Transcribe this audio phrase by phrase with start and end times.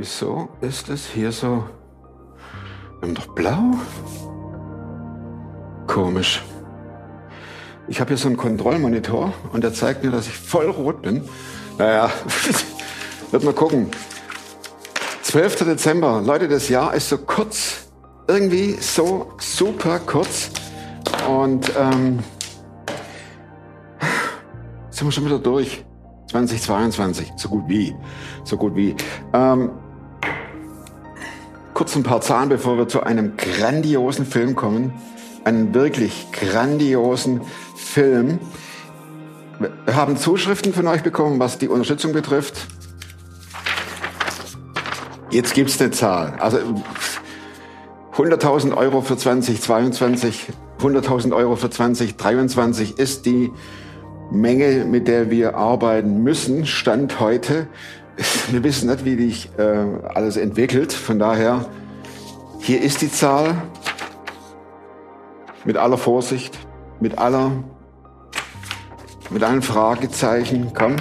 [0.00, 1.62] Wieso ist es hier so?
[3.00, 3.74] Wir haben doch blau.
[5.86, 6.42] Komisch.
[7.86, 11.28] Ich habe hier so einen Kontrollmonitor und der zeigt mir, dass ich voll rot bin.
[11.76, 12.10] Naja,
[13.30, 13.90] wird mal gucken.
[15.20, 15.66] 12.
[15.66, 17.90] Dezember, Leute, das Jahr ist so kurz.
[18.26, 20.50] Irgendwie so super kurz.
[21.28, 22.20] Und ähm,
[24.88, 25.84] sind wir schon wieder durch.
[26.30, 27.94] 2022, so gut wie.
[28.44, 28.94] So gut wie.
[29.34, 29.72] Ähm,
[31.80, 34.92] kurz ein paar Zahlen, bevor wir zu einem grandiosen Film kommen.
[35.44, 37.40] Einen wirklich grandiosen
[37.74, 38.38] Film.
[39.58, 42.66] Wir haben Zuschriften von euch bekommen, was die Unterstützung betrifft.
[45.30, 46.34] Jetzt gibt's eine Zahl.
[46.38, 46.58] Also
[48.14, 50.48] 100.000 Euro für 2022,
[50.80, 53.50] 100.000 Euro für 2023 ist die
[54.30, 57.68] Menge, mit der wir arbeiten müssen, Stand heute.
[58.50, 60.92] Wir wissen nicht, wie sich äh, alles entwickelt.
[60.92, 61.66] Von daher,
[62.60, 63.54] hier ist die Zahl.
[65.64, 66.58] Mit aller Vorsicht,
[67.00, 67.52] mit aller,
[69.28, 70.72] mit allen Fragezeichen.
[70.74, 70.96] Komm.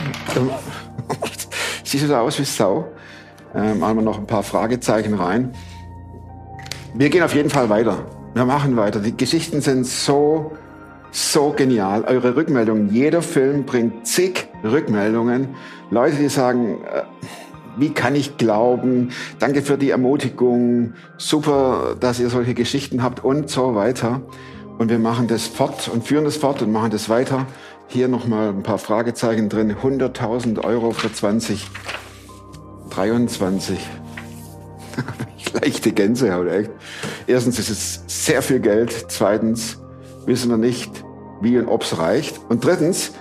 [1.83, 2.89] Siehst du da aus wie Sau?
[3.55, 5.53] Ähm, wir noch ein paar Fragezeichen rein.
[6.93, 8.05] Wir gehen auf jeden Fall weiter.
[8.33, 8.99] Wir machen weiter.
[8.99, 10.51] Die Geschichten sind so
[11.11, 12.03] so genial.
[12.03, 12.93] Eure Rückmeldungen.
[12.93, 15.55] Jeder Film bringt zig Rückmeldungen.
[15.91, 17.03] Leute, die sagen, äh,
[17.77, 19.09] wie kann ich glauben?
[19.39, 20.93] Danke für die Ermutigung.
[21.17, 24.21] Super, dass ihr solche Geschichten habt und so weiter.
[24.77, 27.47] Und wir machen das fort und führen das fort und machen das weiter.
[27.87, 29.75] Hier nochmal ein paar Fragezeichen drin.
[29.75, 33.79] 100.000 Euro für 2023.
[35.53, 36.71] Leichte Gänsehaut, echt.
[37.25, 39.05] Erstens ist es sehr viel Geld.
[39.07, 39.79] Zweitens,
[40.25, 40.91] wissen wir nicht,
[41.41, 42.39] wie und ob es reicht.
[42.49, 43.13] Und drittens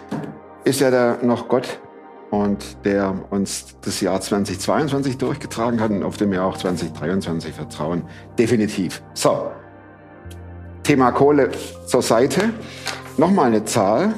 [0.64, 1.80] ist ja da noch Gott
[2.30, 8.04] und der uns das Jahr 2022 durchgetragen hat und auf dem wir auch 2023 vertrauen.
[8.38, 9.02] Definitiv.
[9.14, 9.50] So,
[10.82, 11.50] Thema Kohle
[11.86, 12.50] zur Seite.
[13.17, 14.14] Nochmal eine Zahl.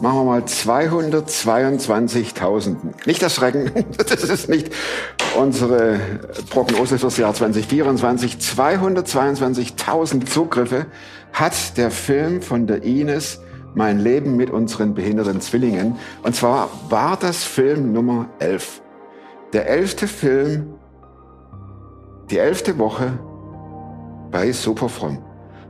[0.00, 3.06] Machen wir mal 222.000.
[3.06, 4.72] Nicht erschrecken, das ist nicht
[5.36, 6.00] unsere
[6.50, 8.34] Prognose fürs Jahr 2024.
[8.36, 10.86] 222.000 Zugriffe
[11.32, 13.38] hat der Film von der Ines
[13.74, 15.96] Mein Leben mit unseren behinderten Zwillingen.
[16.22, 18.80] Und zwar war das Film Nummer 11.
[19.52, 20.74] Der elfte Film,
[22.30, 23.18] die elfte Woche
[24.30, 25.18] bei Superfrom.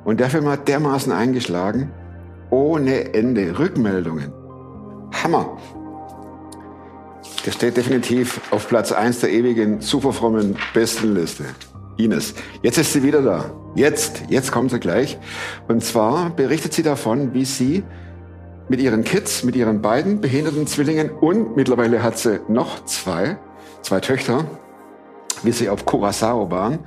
[0.04, 1.92] Und der Film hat dermaßen eingeschlagen,
[2.50, 3.58] ohne Ende.
[3.58, 4.32] Rückmeldungen.
[5.22, 5.56] Hammer.
[7.46, 11.44] Der steht definitiv auf Platz 1 der ewigen superfrommen Bestenliste.
[11.96, 12.34] Ines.
[12.62, 13.50] Jetzt ist sie wieder da.
[13.74, 15.18] Jetzt, jetzt kommt sie gleich.
[15.68, 17.82] Und zwar berichtet sie davon, wie sie
[18.68, 23.36] mit ihren Kids, mit ihren beiden behinderten Zwillingen und mittlerweile hat sie noch zwei,
[23.82, 24.46] zwei Töchter,
[25.42, 26.78] wie sie auf Curacao waren.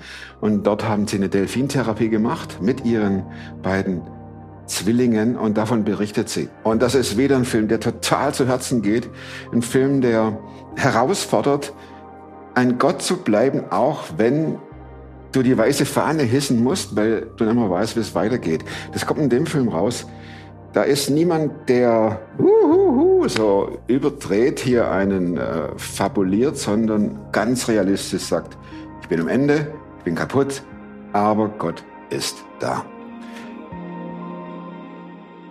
[0.41, 3.25] Und dort haben sie eine Delfintherapie gemacht mit ihren
[3.61, 4.01] beiden
[4.65, 6.49] Zwillingen und davon berichtet sie.
[6.63, 9.09] Und das ist wieder ein Film, der total zu Herzen geht.
[9.53, 10.39] Ein Film, der
[10.75, 11.73] herausfordert,
[12.53, 14.57] ein Gott zu bleiben, auch wenn
[15.37, 18.65] du die weiße Fahne hissen musst, weil du nicht mehr weißt, wie es weitergeht.
[18.91, 20.07] Das kommt in dem Film raus.
[20.73, 28.57] Da ist niemand, der uhuhu, so überdreht hier einen äh, fabuliert, sondern ganz realistisch sagt,
[29.01, 30.63] ich bin am Ende, ich bin kaputt,
[31.13, 32.83] aber Gott ist da.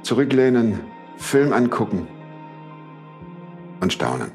[0.03, 0.81] Zurücklehnen,
[1.17, 2.09] Film angucken
[3.81, 4.33] und staunen.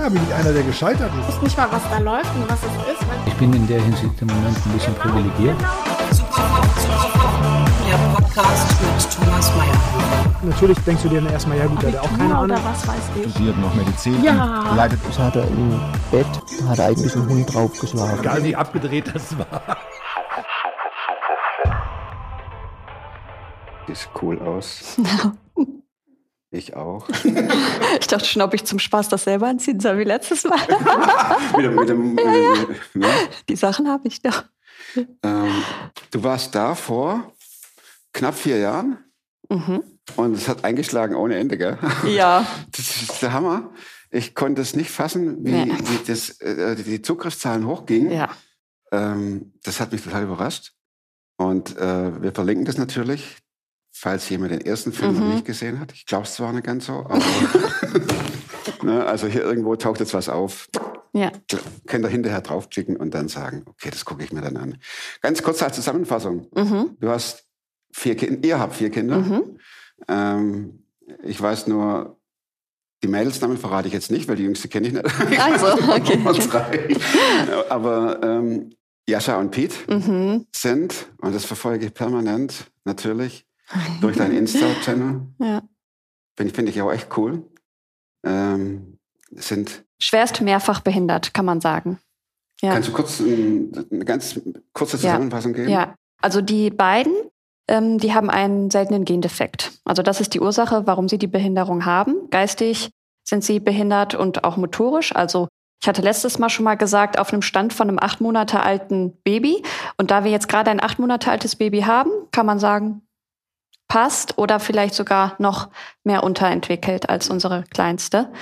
[0.00, 1.28] Klar bin ich einer, der gescheitert ist.
[1.28, 3.06] Ich weiß nicht mal, was da läuft und was es ist.
[3.26, 5.60] Ich bin in der Hinsicht im Moment ein bisschen privilegiert.
[7.86, 10.40] Der Podcast mit Thomas Mayer.
[10.42, 12.56] Natürlich denkst du dir dann erstmal, ja gut, der hat auch keine Ahnung.
[12.64, 13.30] was weiß ich.
[13.30, 14.72] studiert noch Medizin, Ja.
[14.74, 15.78] leidet Das hat er im
[16.10, 16.26] Bett,
[16.62, 18.20] da hat er eigentlich einen Hund draufgeschlagen.
[18.20, 19.76] Egal wie abgedreht das war.
[23.86, 24.96] Sieht cool aus.
[26.50, 27.08] Ich auch.
[28.00, 30.58] Ich dachte schon, ob ich zum Spaß das selber anziehen soll wie letztes Mal.
[31.56, 33.08] mit dem, mit dem, mit dem, ne?
[33.48, 34.44] Die Sachen habe ich doch.
[35.22, 35.62] ähm,
[36.10, 37.32] du warst da vor
[38.12, 38.98] knapp vier Jahren
[39.52, 39.82] Mhm.
[40.14, 41.76] und es hat eingeschlagen ohne Ende, gell?
[42.06, 43.70] Ja, Das ist der Hammer.
[44.12, 45.64] Ich konnte es nicht fassen, wie, Ja.
[45.66, 48.12] wie das, äh, die Zugriffszahlen hochgingen.
[48.12, 48.28] ja.
[48.92, 50.72] Ähm, das hat mich total überrascht.
[51.36, 53.36] Und äh, wir verlinken das natürlich,
[54.00, 55.34] falls jemand den ersten Film noch Mhm.
[55.34, 55.92] nicht gesehen hat.
[55.92, 57.20] Ich glaube es zwar nicht ganz so, aber
[58.82, 60.68] ne, also hier irgendwo taucht jetzt was auf.
[61.12, 61.32] Ja.
[61.86, 64.78] Könnt ihr hinterher draufklicken und dann sagen, okay, das gucke ich mir dann an.
[65.20, 66.46] Ganz kurz als Zusammenfassung.
[66.54, 66.96] Mhm.
[67.00, 67.44] Du hast
[67.92, 69.18] vier Kinder, ihr habt vier Kinder.
[69.18, 69.58] Mhm.
[70.08, 70.84] Ähm,
[71.24, 72.16] ich weiß nur,
[73.02, 75.06] Die Mädelsnamen verrate ich jetzt nicht, weil die jüngste kenne ich nicht.
[75.40, 76.18] Also, okay.
[77.70, 78.70] Aber ähm,
[79.08, 80.46] Jascha und Pete Mhm.
[80.54, 83.46] sind, und das verfolge ich permanent natürlich,
[84.00, 85.62] durch deinen Insta-Channel, Ja.
[86.36, 87.44] finde find ich auch echt cool,
[88.24, 88.98] ähm,
[89.32, 91.98] sind, Schwerst mehrfach behindert, kann man sagen.
[92.62, 92.72] Ja.
[92.74, 94.38] kannst du kurz ein, eine ganz
[94.74, 95.02] kurze Ja.
[95.12, 95.68] Zusammenfassung geben?
[95.70, 97.12] Ja, also die beiden,
[97.68, 99.72] ähm, die haben einen seltenen Gendefekt.
[99.84, 102.28] Also das ist die Ursache, warum sie die Behinderung haben.
[102.30, 102.90] Geistig
[103.24, 105.14] sind sie behindert und auch motorisch.
[105.14, 105.48] Also
[105.82, 109.16] ich hatte letztes Mal schon mal gesagt, auf einem Stand von einem acht Monate alten
[109.22, 109.62] Baby.
[109.96, 113.00] Und da wir jetzt gerade ein acht Monate altes Baby haben, kann man sagen,
[113.90, 115.68] passt oder vielleicht sogar noch
[116.04, 118.32] mehr unterentwickelt als unsere kleinste.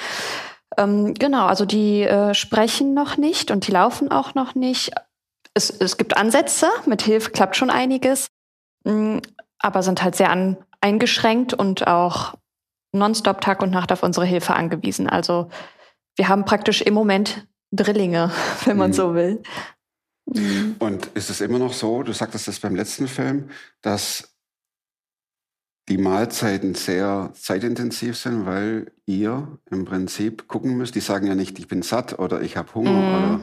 [0.76, 4.92] Ähm, genau, also die äh, sprechen noch nicht und die laufen auch noch nicht.
[5.54, 8.28] Es, es gibt Ansätze, mit Hilfe klappt schon einiges,
[8.84, 9.22] mh,
[9.58, 12.34] aber sind halt sehr an, eingeschränkt und auch
[12.92, 15.08] nonstop Tag und Nacht auf unsere Hilfe angewiesen.
[15.08, 15.48] Also
[16.16, 18.30] wir haben praktisch im Moment Drillinge,
[18.66, 18.94] wenn man Mhm.
[18.94, 19.42] so will.
[20.26, 20.76] Mhm.
[20.78, 23.48] Und ist es immer noch so, du sagtest das beim letzten Film,
[23.80, 24.34] dass
[25.88, 30.94] die Mahlzeiten sehr zeitintensiv sind, weil ihr im Prinzip gucken müsst.
[30.94, 33.14] Die sagen ja nicht, ich bin satt oder ich habe Hunger Mhm.
[33.14, 33.40] oder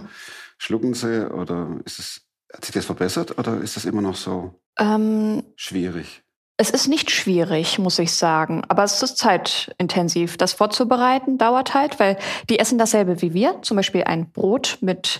[0.57, 2.21] schlucken sie oder ist es,
[2.53, 6.21] hat sich das verbessert oder ist das immer noch so Ähm, schwierig?
[6.57, 10.38] Es ist nicht schwierig, muss ich sagen, aber es ist zeitintensiv.
[10.38, 12.18] Das vorzubereiten dauert halt, weil
[12.50, 15.19] die essen dasselbe wie wir, zum Beispiel ein Brot mit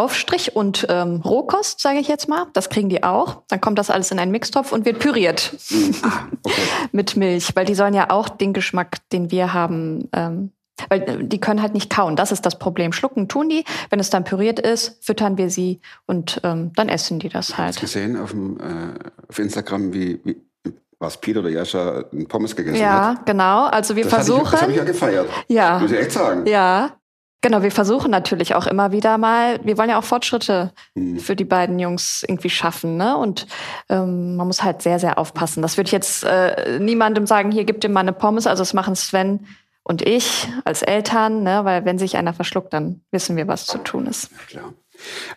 [0.00, 2.46] Aufstrich und ähm, Rohkost, sage ich jetzt mal.
[2.54, 3.42] Das kriegen die auch.
[3.48, 5.54] Dann kommt das alles in einen Mixtopf und wird püriert
[6.02, 6.54] Ah, okay.
[6.92, 10.52] mit Milch, weil die sollen ja auch den Geschmack, den wir haben, ähm,
[10.88, 12.16] weil äh, die können halt nicht kauen.
[12.16, 12.92] Das ist das Problem.
[12.92, 13.64] Schlucken tun die.
[13.90, 17.58] Wenn es dann püriert ist, füttern wir sie und ähm, dann essen die das Ich
[17.58, 17.78] halt.
[17.80, 18.94] gesehen auf, dem, äh,
[19.28, 20.36] auf Instagram, wie, wie
[21.02, 22.80] was Peter oder Jascha einen Pommes gegessen hat.
[23.16, 23.64] Ja, genau.
[23.66, 24.50] Also wir Das, hatte ich, versuchen.
[24.52, 25.28] das habe ich ja gefeiert.
[25.48, 25.78] ja.
[25.78, 26.44] Muss ich echt sagen.
[26.46, 26.90] Ja,
[27.40, 27.62] genau.
[27.62, 31.18] Wir versuchen natürlich auch immer wieder mal, wir wollen ja auch Fortschritte Hm.
[31.18, 32.96] für die beiden Jungs irgendwie schaffen.
[32.96, 33.16] Ne?
[33.16, 33.46] Und
[33.88, 35.62] ähm, man muss halt sehr, sehr aufpassen.
[35.62, 38.46] Das würde ich jetzt äh, niemandem sagen, hier gibt ihm mal eine Pommes.
[38.46, 39.46] Also das machen Sven
[39.82, 41.64] und ich als Eltern, ne?
[41.64, 44.30] weil wenn sich einer verschluckt, dann wissen wir, was zu tun ist.
[44.48, 44.74] Klar.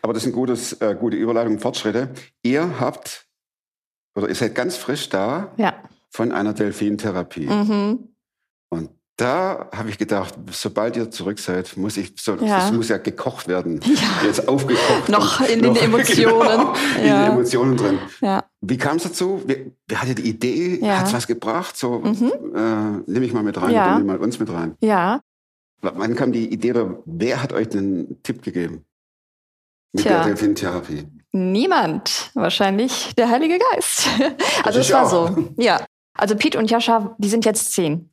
[0.02, 2.10] Aber das sind gutes, äh, gute Überleitungen, Fortschritte.
[2.44, 3.26] Ihr habt,
[4.16, 5.74] oder ihr seid ganz frisch da Ja.
[6.10, 7.48] von einer Delfintherapie.
[7.48, 8.10] Mhm.
[8.70, 12.58] Und da habe ich gedacht, sobald ihr zurück seid, muss ich, so, Ja.
[12.60, 13.80] das muss ja gekocht werden.
[14.24, 15.08] Jetzt aufgekocht.
[15.10, 16.40] Noch in den Emotionen.
[16.50, 17.26] Genau, in Ja.
[17.26, 18.00] den Emotionen drin.
[18.22, 18.44] Ja.
[18.62, 19.42] Wie kam es dazu?
[19.46, 19.58] Wer,
[19.88, 20.80] wer hatte die Idee?
[20.82, 21.00] Ja.
[21.00, 21.78] Hat es was gebracht?
[21.78, 22.32] So, Mhm.
[22.56, 23.98] äh, nehme ich mal mit rein, Ja.
[23.98, 24.76] nimm mal uns mit rein.
[24.82, 25.22] Ja.
[25.82, 28.86] Wann kam die Idee, oder wer hat euch den Tipp gegeben?
[29.92, 30.20] Mit Tja.
[30.20, 31.06] der Delfintherapie.
[31.34, 32.32] Niemand.
[32.34, 34.08] Wahrscheinlich der Heilige Geist.
[34.64, 35.10] Also es war auch.
[35.36, 35.50] so.
[35.58, 35.86] Ja.
[36.18, 38.10] Also Pete und Jascha, die sind jetzt zehn.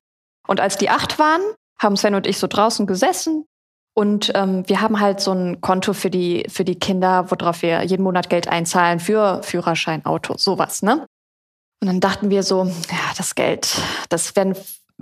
[0.47, 1.41] Und als die acht waren,
[1.79, 3.47] haben Sven und ich so draußen gesessen.
[3.95, 7.83] Und ähm, wir haben halt so ein Konto für die, für die Kinder, worauf wir
[7.83, 11.07] jeden Monat Geld einzahlen für Führerschein, Auto, sowas, ne?
[11.83, 14.55] Und dann dachten wir so, ja, das Geld, das werden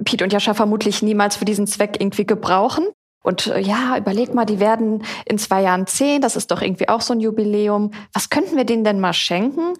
[0.04, 2.86] Pete und Jascha vermutlich niemals für diesen Zweck irgendwie gebrauchen.
[3.22, 6.88] Und äh, ja, überleg mal, die werden in zwei Jahren zehn, das ist doch irgendwie
[6.88, 7.90] auch so ein Jubiläum.
[8.12, 9.74] Was könnten wir denen denn mal schenken,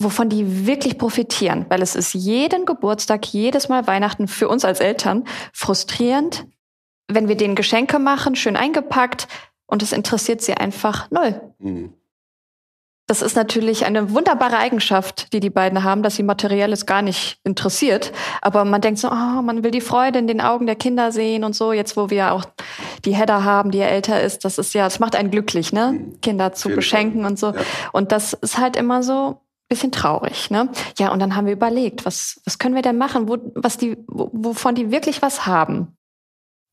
[0.00, 1.66] wovon die wirklich profitieren?
[1.68, 6.46] Weil es ist jeden Geburtstag, jedes Mal Weihnachten für uns als Eltern frustrierend,
[7.06, 9.28] wenn wir denen Geschenke machen, schön eingepackt
[9.66, 11.40] und es interessiert sie einfach null.
[11.60, 11.92] Hm.
[13.10, 17.40] Das ist natürlich eine wunderbare Eigenschaft, die die beiden haben, dass sie materielles gar nicht
[17.42, 18.12] interessiert.
[18.40, 21.42] Aber man denkt so, oh, man will die Freude in den Augen der Kinder sehen
[21.42, 21.72] und so.
[21.72, 22.44] Jetzt, wo wir auch
[23.04, 25.90] die Hedda haben, die ja älter ist, das ist ja, es macht einen glücklich, ne?
[25.98, 26.20] Mhm.
[26.20, 27.48] Kinder zu beschenken und so.
[27.48, 27.60] Ja.
[27.90, 30.68] Und das ist halt immer so bisschen traurig, ne?
[30.98, 33.96] Ja, und dann haben wir überlegt, was, was können wir denn machen, wo, was die,
[34.06, 35.96] wo, wovon die wirklich was haben.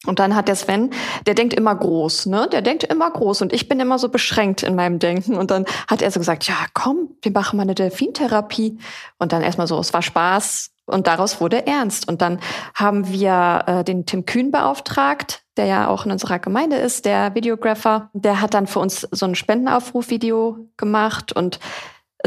[0.05, 0.91] Und dann hat der Sven,
[1.25, 2.47] der denkt immer groß, ne?
[2.51, 5.35] Der denkt immer groß und ich bin immer so beschränkt in meinem Denken.
[5.35, 8.77] Und dann hat er so gesagt, ja, komm, wir machen mal eine Delfintherapie.
[9.17, 12.07] Und dann erstmal so, es war Spaß und daraus wurde ernst.
[12.07, 12.39] Und dann
[12.75, 17.33] haben wir äh, den Tim Kühn beauftragt, der ja auch in unserer Gemeinde ist, der
[17.33, 18.09] Videographer.
[18.13, 21.59] Der hat dann für uns so ein Spendenaufruf-Video gemacht und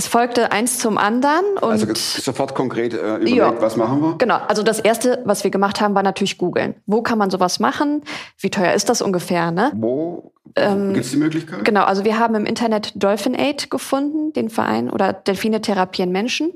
[0.00, 1.44] es folgte eins zum anderen.
[1.60, 3.60] Und Also sofort konkret äh, überlegt, Ja.
[3.60, 4.14] was machen wir?
[4.18, 6.74] Genau, also das erste, was wir gemacht haben, war natürlich googeln.
[6.86, 8.02] Wo kann man sowas machen?
[8.38, 9.72] Wie teuer ist das ungefähr, ne?
[9.74, 11.64] Wo Ähm, gibt es die Möglichkeit?
[11.64, 16.52] Genau, also wir haben im Internet Dolphin Aid gefunden, den Verein oder Delfine therapieren Menschen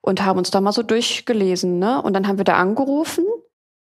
[0.00, 2.00] und haben uns da mal so durchgelesen, ne?
[2.02, 3.24] Und dann haben wir da angerufen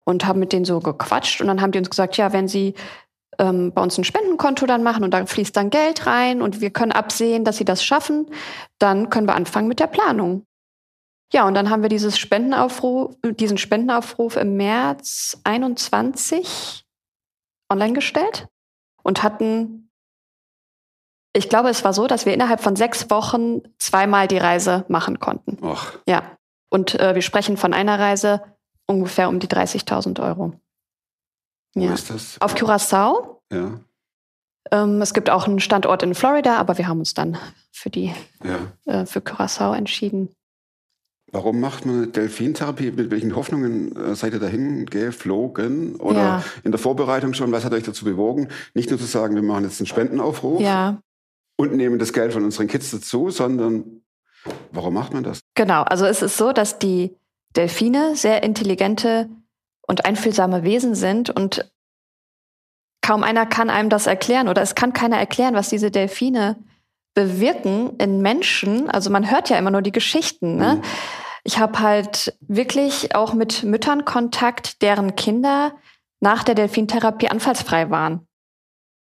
[0.04, 2.74] und haben mit denen so gequatscht und dann haben die uns gesagt, ja, wenn sie
[3.38, 6.70] ähm, bei uns ein Spendenkonto dann machen und da fließt dann Geld rein und wir
[6.70, 8.26] können absehen, dass sie das schaffen,
[8.78, 10.46] dann können wir anfangen mit der Planung.
[11.32, 16.84] Ja, und dann haben wir dieses Spendenaufruf, diesen Spendenaufruf im März 21
[17.70, 18.46] online gestellt
[19.02, 19.90] und hatten,
[21.34, 25.18] ich glaube, es war so, dass wir innerhalb von sechs Wochen zweimal die Reise machen
[25.18, 25.58] konnten.
[25.62, 26.36] Ach, Ja.
[26.70, 28.42] Und äh, wir sprechen von einer Reise
[28.86, 30.54] ungefähr um die 30.000 Euro.
[31.74, 31.94] Wo Ja.
[31.94, 32.36] ist das?
[32.40, 33.42] Auf Curacao.
[33.52, 33.80] Ja,
[34.70, 37.36] Ähm, es gibt auch einen Standort in Florida, aber wir haben uns dann
[37.70, 38.72] für die ja.
[39.02, 40.30] äh, für Curacao entschieden.
[41.32, 42.92] Warum macht man eine Delfintherapie?
[42.92, 45.96] Mit welchen Hoffnungen äh, seid ihr dahin geflogen?
[45.96, 46.44] Oder Ja.
[46.62, 47.50] in der Vorbereitung schon?
[47.52, 48.48] Was hat euch dazu bewogen?
[48.72, 50.98] Nicht nur zu sagen, wir machen jetzt einen Spendenaufruf Ja,
[51.56, 54.02] und nehmen das Geld von unseren Kids dazu, sondern
[54.72, 55.40] warum macht man das?
[55.54, 55.82] genau.
[55.82, 57.14] Also es ist so, dass die
[57.56, 59.28] Delfine sehr intelligente
[59.86, 61.70] und einfühlsame Wesen sind und
[63.02, 66.56] kaum einer kann einem das erklären oder es kann keiner erklären, was diese Delfine
[67.14, 68.90] bewirken in Menschen.
[68.90, 70.56] Also man hört ja immer nur die Geschichten.
[70.56, 70.76] Ne?
[70.76, 70.82] Mhm.
[71.44, 75.74] Ich habe halt wirklich auch mit Müttern Kontakt, deren Kinder
[76.20, 78.26] nach der Delfintherapie anfallsfrei waren.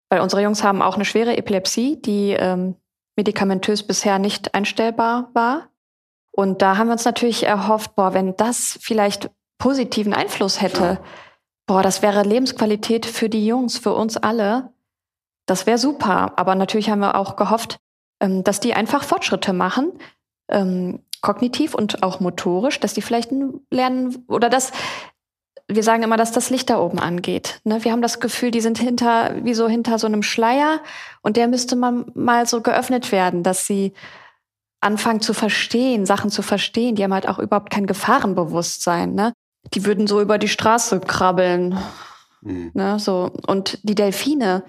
[0.09, 2.75] Weil unsere Jungs haben auch eine schwere Epilepsie, die ähm,
[3.15, 5.67] medikamentös bisher nicht einstellbar war.
[6.31, 10.99] Und da haben wir uns natürlich erhofft, boah, wenn das vielleicht positiven Einfluss hätte,
[11.67, 14.73] boah, das wäre Lebensqualität für die Jungs, für uns alle.
[15.45, 16.33] Das wäre super.
[16.37, 17.77] Aber natürlich haben wir auch gehofft,
[18.19, 19.91] ähm, dass die einfach Fortschritte machen,
[20.49, 23.31] ähm, kognitiv und auch motorisch, dass die vielleicht
[23.69, 24.71] lernen oder dass
[25.71, 27.61] wir sagen immer, dass das Licht da oben angeht.
[27.63, 27.83] Ne?
[27.83, 30.81] Wir haben das Gefühl, die sind hinter, wie so hinter so einem Schleier
[31.21, 33.93] und der müsste man mal so geöffnet werden, dass sie
[34.81, 36.95] anfangen zu verstehen, Sachen zu verstehen.
[36.95, 39.13] Die haben halt auch überhaupt kein Gefahrenbewusstsein.
[39.13, 39.33] Ne?
[39.73, 41.77] Die würden so über die Straße krabbeln.
[42.41, 42.71] Mhm.
[42.73, 42.99] Ne?
[42.99, 43.31] So.
[43.47, 44.63] Und die Delfine,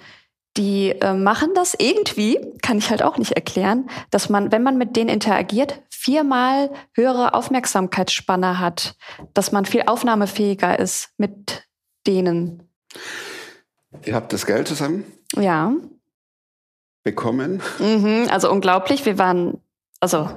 [0.57, 4.77] die äh, machen das irgendwie, kann ich halt auch nicht erklären, dass man, wenn man
[4.79, 8.97] mit denen interagiert, viermal höhere Aufmerksamkeitsspanne hat,
[9.35, 11.69] dass man viel aufnahmefähiger ist mit
[12.07, 12.69] denen.
[14.05, 15.05] Ihr habt das Geld zusammen
[15.37, 15.73] Ja.
[17.05, 17.63] bekommen.
[17.79, 19.05] Mhm, also unglaublich.
[19.07, 19.61] Wir waren,
[20.01, 20.31] also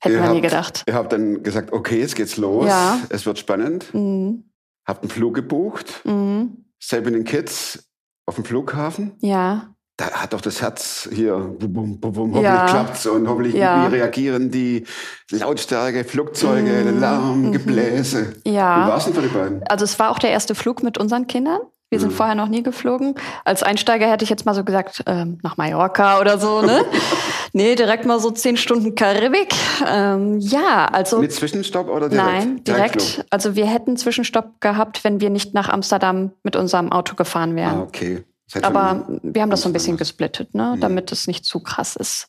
[0.00, 0.84] hätten Ihr wir nie habt- gedacht.
[0.86, 2.66] Ihr habt dann gesagt, okay, jetzt geht's los.
[2.66, 2.98] Ja.
[3.08, 3.92] Es wird spannend.
[3.94, 4.44] Mhm.
[4.86, 6.00] Habt einen Flug gebucht.
[6.04, 6.64] Mhm.
[6.80, 7.88] Seid mit den Kids
[8.26, 9.12] auf dem Flughafen.
[9.20, 9.74] Ja.
[9.96, 12.66] Da hat doch das Herz hier, bum, bum, bum, hoffentlich Ja.
[12.66, 13.90] klappt's und hoffentlich Ja.
[13.90, 14.84] wie reagieren die
[15.32, 17.00] Lautstärke, Flugzeuge, Mhm.
[17.00, 17.52] Lärm, Mhm.
[17.52, 18.34] Gebläse.
[18.44, 18.86] Wie Ja.
[18.88, 19.62] war's denn für die beiden?
[19.64, 21.58] Also es war auch der erste Flug mit unseren Kindern.
[21.90, 22.16] Wir sind Mhm.
[22.16, 23.14] vorher noch nie geflogen.
[23.44, 26.84] Als Einsteiger hätte ich jetzt mal so gesagt, ähm, nach Mallorca oder so, ne?
[27.54, 29.54] nee, direkt mal so zehn Stunden Karibik.
[29.86, 32.26] Ähm, ja, also Mit Zwischenstopp oder direkt?
[32.28, 32.94] nein, direkt.
[32.96, 33.26] Direktflug?
[33.30, 37.78] Also wir hätten Zwischenstopp gehabt, wenn wir nicht nach Amsterdam mit unserem Auto gefahren wären.
[37.78, 38.24] Ah, okay.
[38.62, 40.74] Aber wir haben das so ein bisschen gesplittet, ne?
[40.76, 40.80] Mhm.
[40.80, 42.28] damit es nicht zu krass ist.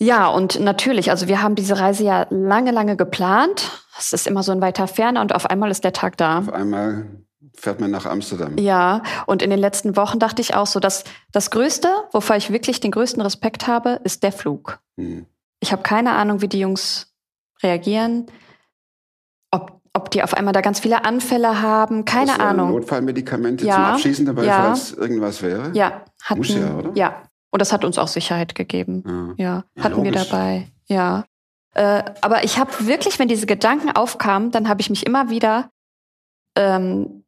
[0.00, 3.70] Ja, und natürlich, also wir haben diese Reise ja lange, lange geplant.
[3.98, 6.38] Es ist immer so ein weiter Ferne und auf einmal ist der Tag da.
[6.38, 7.06] Auf einmal
[7.56, 8.56] fährt man nach Amsterdam.
[8.58, 12.50] Ja, und in den letzten Wochen dachte ich auch so, dass das Größte, wovor ich
[12.52, 14.80] wirklich den größten Respekt habe, ist der Flug.
[14.98, 15.26] Hm.
[15.60, 17.14] Ich habe keine Ahnung, wie die Jungs
[17.62, 18.26] reagieren,
[19.50, 22.70] ob, ob die auf einmal da ganz viele Anfälle haben, keine du Ahnung.
[22.70, 23.74] Notfallmedikamente Ja.
[23.74, 24.62] zum Abschießen dabei, Ja.
[24.64, 25.70] falls irgendwas wäre?
[25.74, 26.90] Ja, hatten, Muss ja, oder?
[26.94, 27.22] ja.
[27.50, 29.34] Und das hat uns auch Sicherheit gegeben.
[29.38, 29.44] Ja.
[29.44, 30.28] Ja, Ja, hatten wir logisch.
[30.28, 30.68] dabei.
[30.86, 31.24] Ja.
[31.74, 35.70] Äh, aber ich habe wirklich, wenn diese Gedanken aufkamen, dann habe ich mich immer wieder
[36.56, 37.23] ähm,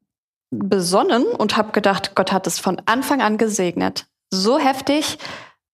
[0.51, 4.07] besonnen und habe gedacht, Gott hat es von Anfang an gesegnet.
[4.31, 5.19] So heftig,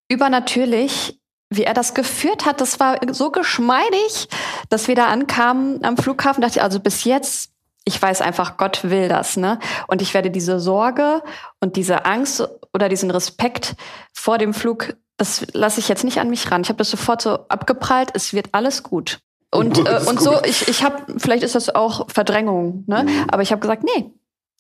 [0.08, 2.60] übernatürlich, wie er das geführt hat.
[2.60, 4.28] Das war so geschmeidig,
[4.68, 6.40] dass wir da ankamen am Flughafen.
[6.42, 7.50] Dachte ich, also bis jetzt,
[7.84, 9.58] ich weiß einfach, Gott will das, ne?
[9.88, 11.22] Und ich werde diese Sorge
[11.60, 13.74] und diese Angst oder diesen Respekt
[14.14, 16.62] vor dem Flug, das lasse ich jetzt nicht an mich ran.
[16.62, 18.10] Ich habe das sofort so abgeprallt.
[18.14, 19.20] Es wird alles gut.
[19.50, 23.02] Und, äh, und so, ich, ich habe, vielleicht ist das auch Verdrängung, ne?
[23.02, 23.26] Mhm.
[23.30, 24.10] Aber ich habe gesagt, nee,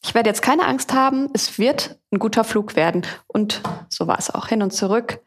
[0.04, 1.28] ich werde jetzt keine Angst haben.
[1.32, 3.02] Es wird ein guter Flug werden.
[3.26, 5.20] Und so war es auch hin und zurück.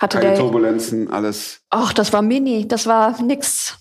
[0.00, 1.60] Hatte Keine der, Turbulenzen, alles.
[1.70, 3.78] ach, das war mini, das war nix.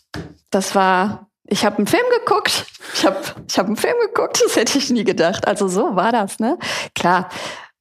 [0.52, 2.66] Das war, ich habe einen Film geguckt.
[2.94, 3.18] Ich habe
[3.48, 5.48] ich hab einen Film geguckt, das hätte ich nie gedacht.
[5.48, 6.60] Also so war das, ne?
[6.94, 7.30] Klar,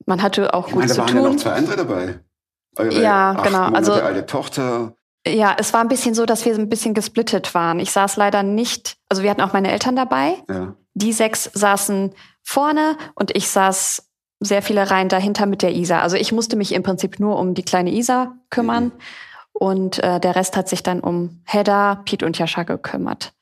[0.06, 1.38] man hatte auch Ich gut meine, da zu waren ja noch tun.
[1.38, 2.20] zwei andere dabei.
[2.78, 4.94] Eure Ja, acht genau, Monate also- alte Tochter.
[5.26, 7.78] Ja, es war ein bisschen so, dass wir ein bisschen gesplittet waren.
[7.78, 10.36] Ich saß leider nicht, also wir hatten auch meine Eltern dabei.
[10.48, 10.74] Ja.
[10.94, 12.14] Die sechs saßen
[12.50, 14.08] vorne und ich saß
[14.40, 16.00] sehr viele Reihen dahinter mit der Isa.
[16.00, 18.92] Also ich musste mich im Prinzip nur um die kleine Isa kümmern Mhm.
[19.52, 23.32] und äh, der Rest hat sich dann um Hedda, Piet und Jascha gekümmert.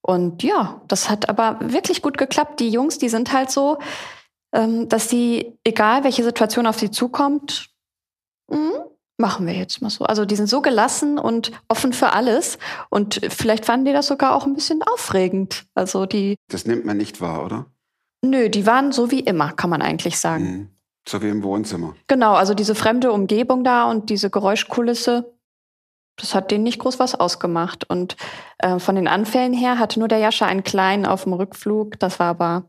[0.00, 2.60] Und ja, das hat aber wirklich gut geklappt.
[2.60, 3.78] Die Jungs, die sind halt so,
[4.54, 7.68] ähm, dass sie, egal welche Situation auf sie zukommt,
[8.50, 8.86] mh,
[9.18, 10.04] machen wir jetzt mal so.
[10.04, 12.58] Also die sind so gelassen und offen für alles.
[12.88, 15.66] Und vielleicht fanden die das sogar auch ein bisschen aufregend.
[15.74, 17.66] Also die, Das nimmt man nicht wahr, oder?
[18.22, 20.44] Nö, die waren so wie immer, kann man eigentlich sagen.
[20.44, 20.68] Mhm.
[21.08, 21.94] So wie im Wohnzimmer.
[22.06, 25.32] Genau, also diese fremde Umgebung da und diese Geräuschkulisse,
[26.16, 27.88] das hat denen nicht groß was ausgemacht.
[27.88, 28.16] Und
[28.58, 31.98] äh, von den Anfällen her hatte nur der Jascha einen kleinen auf dem Rückflug.
[31.98, 32.64] Das war aber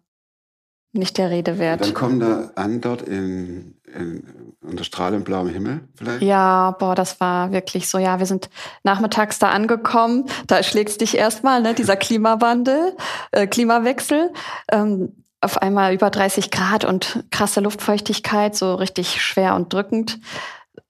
[0.94, 1.82] nicht der Rede Und wert.
[1.82, 6.22] dann kommt er an dort in, in, unter strahlend blauem Himmel vielleicht.
[6.22, 7.98] Ja, boah, das war wirklich so.
[7.98, 8.50] Ja, wir sind
[8.84, 10.25] nachmittags da angekommen.
[10.48, 12.96] Da schlägt's dich erstmal, ne, dieser Klimawandel,
[13.32, 14.32] äh, Klimawechsel.
[14.72, 20.19] Ähm, auf einmal über 30 Grad und krasse Luftfeuchtigkeit, so richtig schwer und drückend.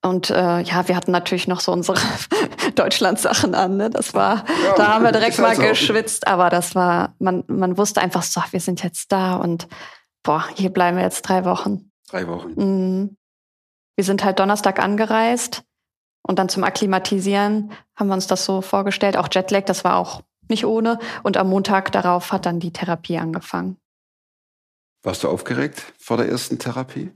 [0.01, 2.00] Und äh, ja, wir hatten natürlich noch so unsere
[2.75, 3.77] Deutschland-Sachen an.
[3.77, 3.89] Ne?
[3.89, 5.62] Das war, Ja, da haben wir direkt mal so.
[5.62, 9.68] geschwitzt, aber das war, man, man wusste einfach so, wir sind jetzt da und
[10.24, 11.91] boah, hier bleiben wir jetzt drei Wochen.
[12.10, 12.53] Drei Wochen.
[12.56, 13.18] Mhm.
[13.96, 15.63] Wir sind halt Donnerstag angereist
[16.25, 19.18] und dann zum Akklimatisieren haben wir uns das so vorgestellt.
[19.18, 21.00] Auch Jetlag, das war auch nicht ohne.
[21.24, 23.77] Und am Montag darauf hat dann die Therapie angefangen.
[25.03, 27.12] Warst du aufgeregt vor der ersten Therapie?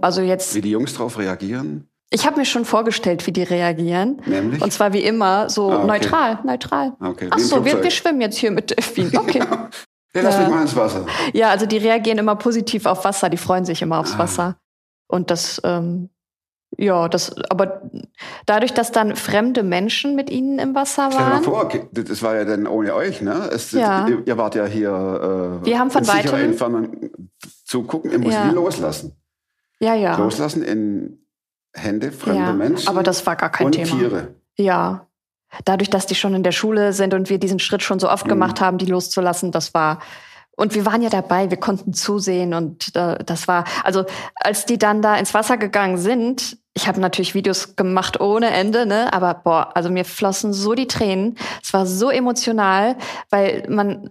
[0.00, 1.88] Also jetzt, Wie die Jungs darauf reagieren?
[2.10, 4.22] ich habe mir schon vorgestellt, wie die reagieren.
[4.26, 4.62] Nämlich?
[4.62, 5.86] Und zwar wie immer, so Ah, okay.
[5.86, 6.92] neutral, neutral.
[7.00, 9.10] okay, Ach so, wir, wir schwimmen jetzt hier mit Delfin.
[9.18, 9.40] Okay.
[10.16, 11.06] Ja, lass mich mal ins Wasser.
[11.32, 14.18] Ja, also die reagieren immer positiv auf Wasser, die freuen sich immer aufs Ah.
[14.18, 14.56] Wasser.
[15.08, 16.08] Und das, ähm,
[16.76, 17.82] ja, das, aber
[18.46, 21.44] dadurch, dass dann fremde Menschen mit ihnen im Wasser Stell dir mal waren.
[21.44, 23.48] vor, das war ja dann ohne euch, ne?
[23.52, 24.06] Es, Ja.
[24.08, 27.10] ihr, ihr wart ja hier äh, Wir haben von weitem- Entfernung
[27.64, 28.50] zugucken, ihr müsst Ja.
[28.50, 29.12] loslassen.
[29.80, 30.16] Ja, ja.
[30.16, 31.18] Loslassen in
[31.74, 32.52] Hände fremder ja.
[32.52, 33.86] Menschen Aber das war gar kein und Thema.
[33.98, 34.28] Tiere.
[34.56, 35.06] Ja.
[35.64, 38.26] Dadurch, dass die schon in der Schule sind und wir diesen Schritt schon so oft
[38.26, 38.30] Mhm.
[38.30, 40.00] gemacht haben, die loszulassen, das war.
[40.56, 44.04] Und wir waren ja dabei, wir konnten zusehen und äh, das war, also
[44.36, 48.84] als die dann da ins Wasser gegangen sind, ich habe natürlich Videos gemacht ohne Ende,
[48.84, 49.12] ne?
[49.12, 51.38] Aber boah, also mir flossen so die Tränen.
[51.62, 52.96] Es war so emotional,
[53.30, 54.10] weil man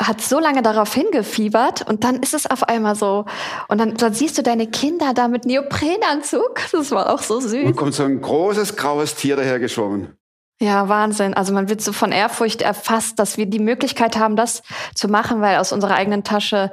[0.00, 3.26] hat so lange darauf hingefiebert und dann ist es auf einmal so.
[3.68, 6.60] Und dann, dann siehst du deine Kinder da mit Neoprenanzug.
[6.72, 7.66] Das war auch so süß.
[7.66, 10.16] Und kommt so ein großes graues Tier dahergeschwommen.
[10.60, 11.34] Ja, Wahnsinn.
[11.34, 14.62] Also man wird so von Ehrfurcht erfasst, dass wir die Möglichkeit haben, das
[14.94, 16.70] zu machen, weil aus unserer eigenen Tasche,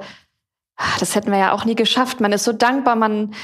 [0.98, 2.20] das hätten wir ja auch nie geschafft.
[2.20, 3.34] Man ist so dankbar, man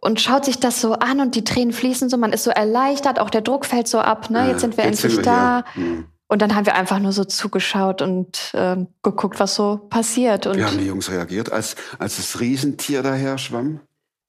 [0.00, 3.18] und schaut sich das so an und die Tränen fließen so, man ist so erleichtert,
[3.18, 4.48] auch der Druck fällt so ab, ne?
[4.48, 5.64] Jetzt sind wir Jetzt endlich sind wir da.
[5.74, 5.82] hier.
[5.82, 6.04] Hm.
[6.30, 10.46] Und dann haben wir einfach nur so zugeschaut und ähm, geguckt, was so passiert.
[10.46, 13.80] Und Wie haben die Jungs reagiert, als, als das Riesentier daher schwamm?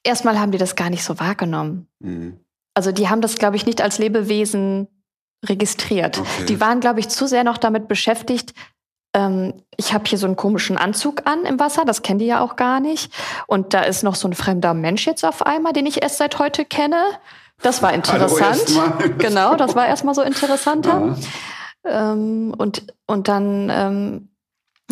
[0.03, 1.88] erstmal haben die das gar nicht so wahrgenommen.
[2.01, 2.39] Hm.
[2.73, 4.88] Also die haben das, glaube ich, nicht als Lebewesen
[5.45, 6.19] registriert.
[6.19, 6.45] Okay.
[6.47, 8.53] Die waren, glaube ich, zu sehr noch damit beschäftigt.
[9.13, 12.41] Ähm, ich habe hier so einen komischen Anzug an im Wasser, das kennen die ja
[12.41, 13.11] auch gar nicht.
[13.47, 16.37] Und da ist noch so ein fremder Mensch jetzt auf einmal, den ich erst seit
[16.39, 17.01] heute kenne.
[17.61, 18.65] Das war interessant.
[19.17, 21.15] genau, das war erstmal so interessanter.
[21.85, 22.11] Ja.
[22.11, 24.29] Ähm, und, und dann, ähm,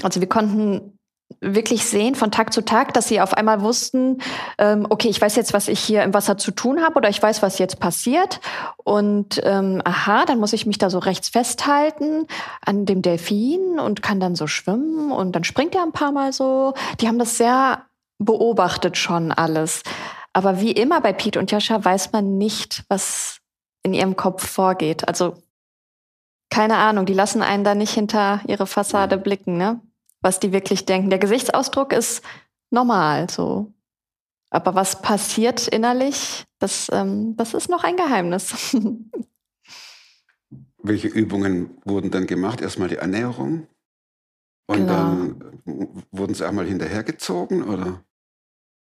[0.01, 0.97] also wir konnten
[1.42, 4.20] wirklich sehen von Tag zu Tag, dass sie auf einmal wussten,
[4.58, 7.22] ähm, okay, ich weiß jetzt, was ich hier im Wasser zu tun habe oder ich
[7.22, 8.40] weiß, was jetzt passiert.
[8.84, 12.28] Und ähm, aha, dann muss ich mich da so rechts festhalten
[12.66, 16.34] an dem Delfin und kann dann so schwimmen und dann springt er ein paar Mal
[16.34, 16.74] so.
[17.02, 17.84] Die haben das sehr
[18.20, 19.84] beobachtet schon alles.
[20.34, 23.40] Aber wie immer bei Pete und Jascha weiß man nicht, was
[23.84, 25.08] in ihrem Kopf vorgeht.
[25.08, 25.36] Also
[26.50, 29.82] keine Ahnung, die lassen einen da nicht hinter ihre Fassade blicken, ne?
[30.28, 31.10] Was die wirklich denken.
[31.10, 32.22] Der Gesichtsausdruck ist
[32.70, 33.72] normal so.
[34.50, 38.74] Aber was passiert innerlich, das, ähm, das ist noch ein Geheimnis.
[40.84, 42.60] Welche Übungen wurden dann gemacht?
[42.60, 43.68] Erstmal die Annäherung.
[44.68, 44.94] Und Genau.
[44.94, 48.04] dann äh, wurden sie einmal hinterhergezogen oder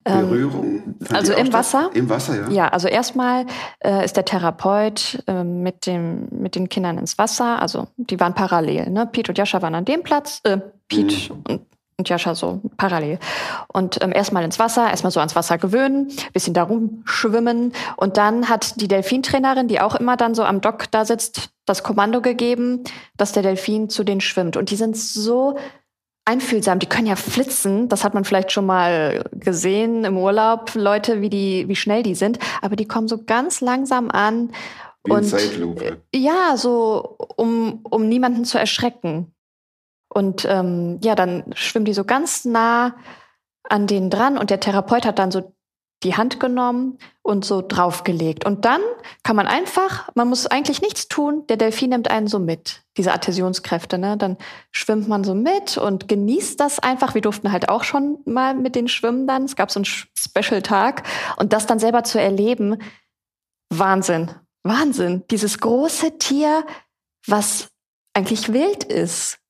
[0.03, 0.95] Ähm, Berührung?
[1.13, 1.53] Also im?
[1.53, 1.91] Wasser?
[1.93, 2.49] Im Wasser, ja.
[2.49, 3.45] Ja, also erstmal
[3.79, 7.61] äh, ist der Therapeut äh, mit, dem, mit den Kindern ins Wasser.
[7.61, 8.89] Also die waren parallel.
[8.89, 9.07] Ne?
[9.07, 10.41] Pete und Jascha waren an dem Platz.
[10.43, 10.59] Äh,
[10.95, 11.61] Pete und,
[11.97, 13.19] und Jascha so parallel.
[13.67, 17.73] Und ähm, erstmal ins Wasser, erstmal so ans Wasser gewöhnen, bisschen da rumschwimmen.
[17.97, 21.83] Und dann hat die Delfintrainerin, die auch immer dann so am Dock da sitzt, das
[21.83, 22.83] Kommando gegeben,
[23.17, 24.57] dass der Delfin zu denen schwimmt.
[24.57, 25.57] Und die sind so
[26.25, 27.89] einfühlsam, die können ja flitzen.
[27.89, 32.15] Das hat man vielleicht schon mal gesehen im Urlaub, Leute, wie die, wie schnell die
[32.15, 32.39] sind.
[32.61, 34.51] Aber die kommen so ganz langsam an.
[35.03, 36.01] Wie und Zeitlupe.
[36.13, 39.33] ja, so um, um niemanden zu erschrecken.
[40.13, 42.95] Und ähm, ja, dann schwimmen die so ganz nah
[43.63, 45.53] an denen dran und der Therapeut hat dann so
[46.03, 48.43] die Hand genommen und so draufgelegt.
[48.45, 48.81] Und dann
[49.23, 53.13] kann man einfach, man muss eigentlich nichts tun, der Delfin nimmt einen so mit, diese
[53.13, 53.97] Adhäsionskräfte.
[53.97, 54.17] Ne?
[54.17, 54.37] Dann
[54.71, 57.13] schwimmt man so mit und genießt das einfach.
[57.13, 59.45] Wir durften halt auch schon mal mit den Schwimmen dann.
[59.45, 61.03] Es gab so einen Special-Tag.
[61.37, 62.77] Und das dann selber zu erleben,
[63.69, 64.31] Wahnsinn.
[64.63, 65.23] Wahnsinn.
[65.29, 66.65] Dieses große Tier,
[67.27, 67.69] was
[68.13, 69.40] eigentlich wild ist.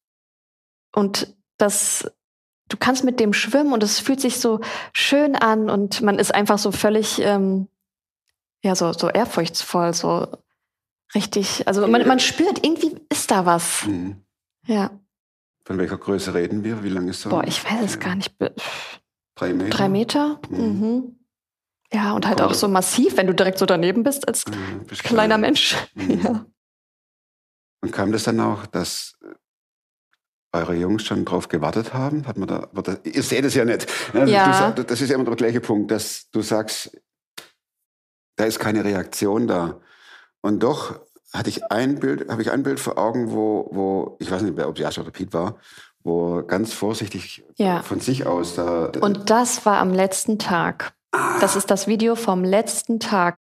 [0.94, 2.10] Und das,
[2.70, 4.60] du kannst mit dem schwimmen und es fühlt sich so
[4.94, 7.68] schön an und man ist einfach so völlig, ähm,
[8.64, 10.28] ja, so, so ehrfurchtsvoll, so
[11.16, 11.68] richtig.
[11.68, 13.86] Also man, man spürt, irgendwie ist da was.
[13.86, 14.18] Mhm.
[14.66, 14.92] Ja.
[15.66, 16.84] Von welcher Größe reden wir?
[16.84, 17.30] Wie lang ist so?
[17.30, 18.34] Boah, ich weiß es gar nicht.
[19.36, 19.70] Drei Meter?
[19.70, 20.40] Drei Meter?
[20.50, 20.58] Mhm.
[20.60, 21.16] Mhm.
[21.94, 22.48] Ja, und halt Komm.
[22.48, 25.42] auch so massiv, wenn du direkt so daneben bist als Mhm, bist kleiner klein.
[25.42, 25.76] Mensch.
[25.96, 26.22] Mhm.
[26.24, 26.46] Ja.
[27.84, 29.34] Und kam das dann auch, dass äh,
[30.54, 32.28] eure Jungs schon drauf gewartet haben?
[32.28, 33.88] Hat man da, aber das, ihr seht es ja nicht.
[34.14, 34.30] Ne?
[34.30, 34.72] Ja.
[34.72, 36.98] Du das ist ja immer der gleiche Punkt, dass du sagst,
[38.36, 39.80] da ist keine Reaktion da.
[40.42, 41.00] Und doch
[41.34, 44.60] hatte ich ein Bild, habe ich ein Bild vor Augen, wo, wo ich weiß nicht,
[44.60, 45.58] ob Jascha oder Piet war,
[46.04, 47.82] wo ganz vorsichtig Ja.
[47.84, 48.92] von sich aus da.
[49.00, 50.94] Und das war am letzten Tag.
[51.40, 53.36] Das ist das Video vom letzten Tag.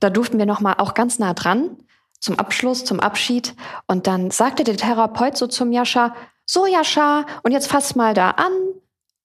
[0.00, 1.76] Da durften wir noch mal auch ganz nah dran
[2.20, 3.54] zum Abschluss, zum Abschied.
[3.86, 6.14] Und dann sagte der Therapeut so zum Jascha,
[6.46, 8.52] so Jascha, und jetzt fass mal da an.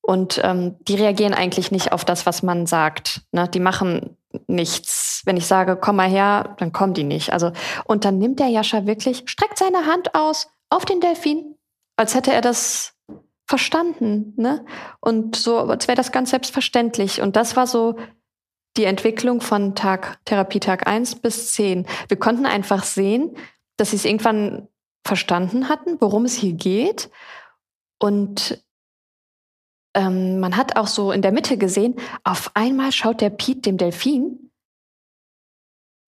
[0.03, 3.21] Und ähm, die reagieren eigentlich nicht auf das, was man sagt.
[3.31, 3.47] Ne?
[3.47, 5.21] Die machen nichts.
[5.25, 7.31] Wenn ich sage, komm mal her, dann kommen die nicht.
[7.31, 7.51] Also,
[7.85, 11.55] und dann nimmt der Jascha wirklich, streckt seine Hand aus auf den Delfin,
[11.97, 12.95] als hätte er das
[13.45, 14.33] verstanden.
[14.37, 14.65] Ne?
[15.01, 17.21] Und so, als wäre das ganz selbstverständlich.
[17.21, 17.95] Und das war so
[18.77, 21.85] die Entwicklung von Tag, Therapietag 1 bis 10.
[22.07, 23.35] Wir konnten einfach sehen,
[23.77, 24.67] dass sie es irgendwann
[25.03, 27.09] verstanden hatten, worum es hier geht.
[27.99, 28.63] Und
[29.93, 33.77] ähm, man hat auch so in der Mitte gesehen, auf einmal schaut der Piet dem
[33.77, 34.51] Delfin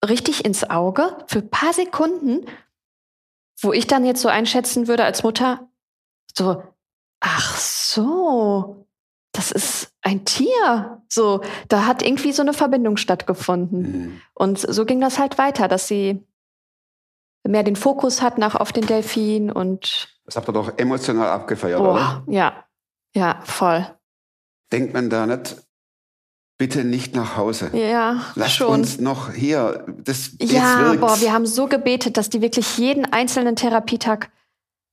[0.07, 2.45] richtig ins Auge für ein paar Sekunden,
[3.61, 5.69] wo ich dann jetzt so einschätzen würde als Mutter,
[6.35, 6.63] so,
[7.19, 8.85] ach so,
[9.31, 11.01] das ist ein Tier.
[11.09, 13.81] So, da hat irgendwie so eine Verbindung stattgefunden.
[13.81, 14.21] Mhm.
[14.33, 16.23] Und so ging das halt weiter, dass sie
[17.47, 21.79] mehr den Fokus hatten auch auf den Delfin und Das habt ihr doch emotional abgefeiert,
[21.79, 22.23] oder?
[22.25, 22.63] boah, ja,
[23.15, 23.85] ja, voll.
[24.71, 25.57] Denkt man da nicht,
[26.57, 27.69] bitte nicht nach Hause.
[27.73, 28.67] Ja, Lasst schon.
[28.69, 29.85] uns noch hier.
[30.03, 34.29] Das, Ja, boah, wir haben so gebetet, dass die wirklich jeden einzelnen Therapietag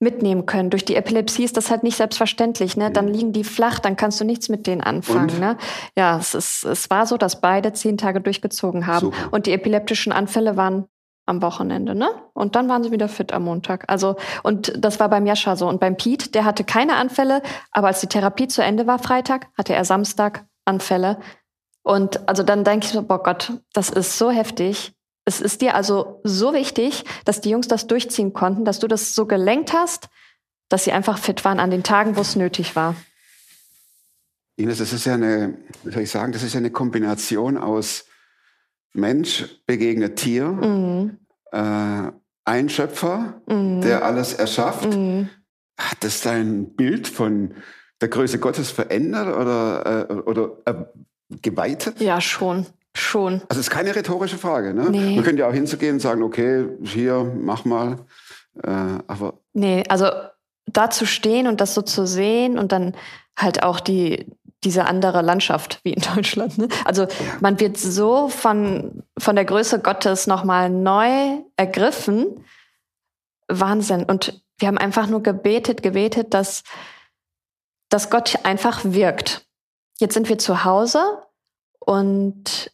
[0.03, 0.71] mitnehmen können.
[0.71, 2.77] Durch die Epilepsie ist das halt nicht selbstverständlich.
[2.77, 2.91] Ne?
[2.91, 5.31] Dann liegen die flach, dann kannst du nichts mit denen anfangen.
[5.31, 5.41] Und?
[5.41, 5.59] Ne?
[5.97, 9.01] Ja, es, ist, es war so, dass beide zehn Tage durchgezogen haben.
[9.07, 9.29] Super.
[9.31, 10.87] Und die epileptischen Anfälle waren
[11.27, 12.09] am Wochenende, ne?
[12.33, 13.85] Und dann waren sie wieder fit am Montag.
[13.89, 15.69] Also, und das war beim Jascha so.
[15.69, 19.49] Und beim Piet, der hatte keine Anfälle, aber als die Therapie zu Ende war, Freitag,
[19.57, 21.19] hatte er Samstag Anfälle.
[21.83, 24.93] Und also dann denke ich so, boah Gott, das ist so heftig.
[25.25, 29.15] Es ist dir also so wichtig, dass die Jungs das durchziehen konnten, dass du das
[29.15, 30.09] so gelenkt hast,
[30.69, 32.95] dass sie einfach fit waren an den Tagen, wo es nötig war.
[34.57, 38.07] Ines, das ist ja eine, wie soll ich sagen, das ist ja eine Kombination aus
[38.93, 41.19] Mensch begegnet Tier, Mhm.
[41.53, 42.11] äh,
[42.45, 43.81] ein Schöpfer, Mhm.
[43.83, 44.95] der alles erschafft.
[44.95, 45.29] Mhm.
[45.79, 47.55] Hat das dein Bild von
[48.01, 50.75] der Größe Gottes verändert oder, äh, oder äh,
[51.43, 52.01] geweitet?
[52.01, 52.67] Ja, schon.
[52.97, 53.35] Schon.
[53.49, 54.75] Also es ist keine rhetorische Frage.
[54.75, 54.89] Ne?
[54.91, 55.15] Nee.
[55.15, 57.99] Man könnte ja auch hinzugehen und sagen, okay, hier, mach mal.
[58.65, 58.71] Äh,
[59.07, 60.07] aber Nee, also
[60.67, 62.97] da zu stehen und das so zu sehen und dann
[63.39, 64.27] halt auch die,
[64.65, 66.59] diese andere Landschaft wie in Deutschland.
[66.59, 66.69] Ne?
[66.85, 67.07] Also
[67.41, 72.45] man wird so von, von der Größe Gottes nochmal neu ergriffen.
[73.49, 74.05] Wahnsinn.
[74.05, 76.63] Und wir haben einfach nur gebetet, gebetet, dass,
[77.89, 79.47] dass Gott einfach wirkt.
[79.99, 81.01] Jetzt sind wir zu Hause
[81.81, 82.71] und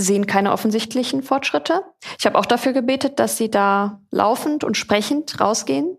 [0.00, 1.84] sehen keine offensichtlichen Fortschritte.
[2.18, 5.97] Ich habe auch dafür gebetet, dass sie da laufend und sprechend rausgehen,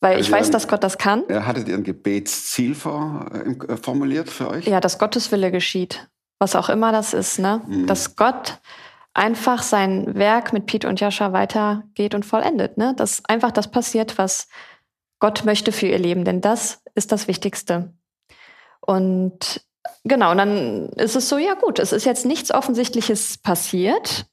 [0.00, 1.24] weil Also ich weiß, dass Gott das kann.
[1.28, 4.66] hattet ihr ein Gebetsziel vor, äh, äh, formuliert für euch?
[4.66, 6.08] Ja, dass Gottes Wille geschieht,
[6.38, 7.62] was auch immer das ist, ne?
[7.66, 7.86] Mhm.
[7.86, 8.58] Dass Gott
[9.14, 12.94] einfach sein Werk mit Piet und Jascha weitergeht und vollendet, ne?
[12.96, 14.48] Dass einfach das passiert, was
[15.18, 17.92] Gott möchte für ihr Leben, denn das ist das Wichtigste.
[18.80, 19.62] Und
[20.04, 24.26] genau, und dann ist es so, ja gut, es ist jetzt nichts Offensichtliches passiert.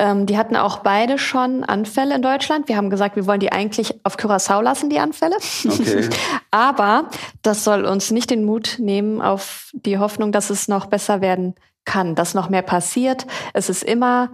[0.00, 2.68] Ähm, die hatten auch beide schon Anfälle in Deutschland.
[2.68, 5.36] Wir haben gesagt, wir wollen die eigentlich auf Curaçao lassen, die Anfälle.
[5.36, 6.08] Okay.
[6.50, 7.10] Aber
[7.42, 11.54] das soll uns nicht den Mut nehmen auf die Hoffnung, dass es noch besser werden
[11.84, 13.26] kann, dass noch mehr passiert.
[13.52, 14.30] Es ist immer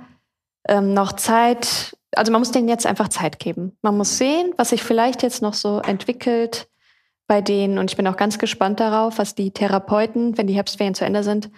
[0.68, 1.96] ähm, noch Zeit.
[2.14, 3.76] Also man muss denen jetzt einfach Zeit geben.
[3.82, 6.68] Man muss sehen, was sich vielleicht jetzt noch so entwickelt
[7.26, 7.78] bei denen.
[7.78, 11.24] Und ich bin auch ganz gespannt darauf, was die Therapeuten, wenn die Herbstferien zu Ende
[11.24, 11.50] sind,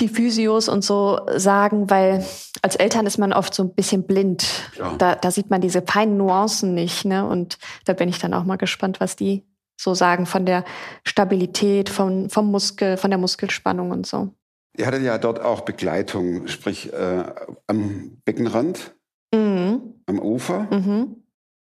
[0.00, 2.24] die Physios und so sagen, weil
[2.62, 4.46] als Eltern ist man oft so ein bisschen blind.
[4.78, 4.94] Ja.
[4.98, 7.04] Da, da sieht man diese feinen Nuancen nicht.
[7.04, 7.26] Ne?
[7.26, 9.42] Und da bin ich dann auch mal gespannt, was die
[9.80, 10.64] so sagen von der
[11.04, 14.30] Stabilität, von, vom Muskel, von der Muskelspannung und so.
[14.76, 17.24] Ihr hattet ja dort auch Begleitung, sprich äh,
[17.66, 18.94] am Beckenrand,
[19.34, 19.94] Mhm.
[20.06, 21.16] am Ufer Mhm.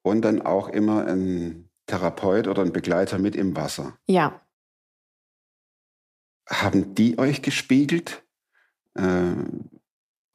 [0.02, 3.94] und dann auch immer ein Therapeut oder ein Begleiter mit im Wasser.
[4.06, 4.40] Ja.
[6.48, 8.22] Haben die euch gespiegelt?
[8.96, 9.02] Äh,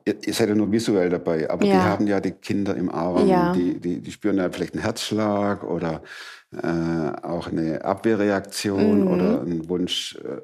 [0.06, 1.84] ihr, seid ja nur visuell dabei, aber die Ja.
[1.84, 3.54] haben ja die Kinder im Arm, Ja.
[3.54, 6.02] die, die, die spüren ja vielleicht einen Herzschlag oder
[6.54, 6.68] äh,
[7.24, 9.08] auch eine Abwehrreaktion Mhm.
[9.08, 10.42] oder einen Wunsch äh,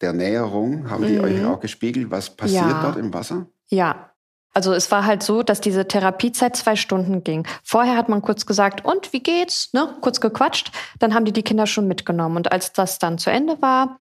[0.00, 0.88] der Näherung.
[0.88, 1.24] Haben die Mhm.
[1.24, 2.10] euch auch gespiegelt?
[2.10, 2.82] Was passiert Ja.
[2.82, 3.46] dort im Wasser?
[3.68, 4.06] Ja.
[4.54, 7.46] Also es war halt so, dass diese Therapiezeit zwei Stunden ging.
[7.62, 9.70] Vorher hat man kurz gesagt, und wie geht's?
[9.74, 9.94] Ne?
[10.00, 10.72] Kurz gequatscht.
[10.98, 12.36] Dann haben die die Kinder schon mitgenommen.
[12.36, 14.00] Und als das dann zu Ende war,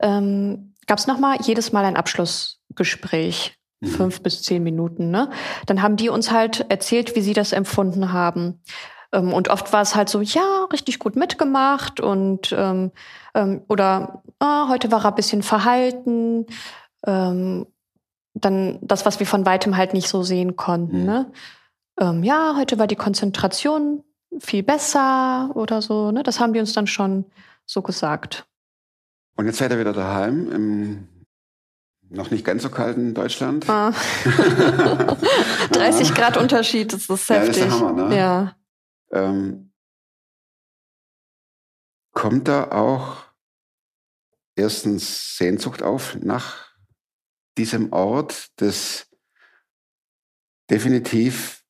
[0.00, 3.56] ähm, gab es nochmal jedes Mal ein Abschlussgespräch.
[3.80, 3.86] Mhm.
[3.88, 5.10] Fünf bis zehn Minuten.
[5.10, 5.30] Ne?
[5.66, 8.62] Dann haben die uns halt erzählt, wie sie das empfunden haben.
[9.12, 12.92] Ähm, und oft war es halt so, ja, richtig gut mitgemacht und ähm,
[13.34, 16.46] ähm, oder ah, heute war er ein bisschen verhalten.
[17.06, 17.66] Ähm,
[18.34, 21.00] dann das, was wir von weitem halt nicht so sehen konnten.
[21.00, 21.06] Mhm.
[21.06, 21.32] Ne?
[22.00, 24.02] Ähm, ja, heute war die Konzentration
[24.38, 26.10] viel besser oder so.
[26.10, 26.22] Ne?
[26.22, 27.24] Das haben die uns dann schon
[27.64, 28.46] so gesagt.
[29.36, 31.08] Und jetzt seid ihr wieder daheim im
[32.08, 33.68] noch nicht ganz so kalten Deutschland.
[33.68, 33.90] Ah.
[35.72, 37.62] 30 Grad Unterschied, das ist Ja, das ist heftig.
[37.64, 38.16] der Hammer, ne?
[38.16, 38.56] Ja.
[39.10, 39.72] Ähm,
[42.12, 43.24] kommt da auch
[44.54, 46.70] erstens Sehnsucht auf nach
[47.58, 49.08] diesem Ort des
[50.70, 51.64] definitiv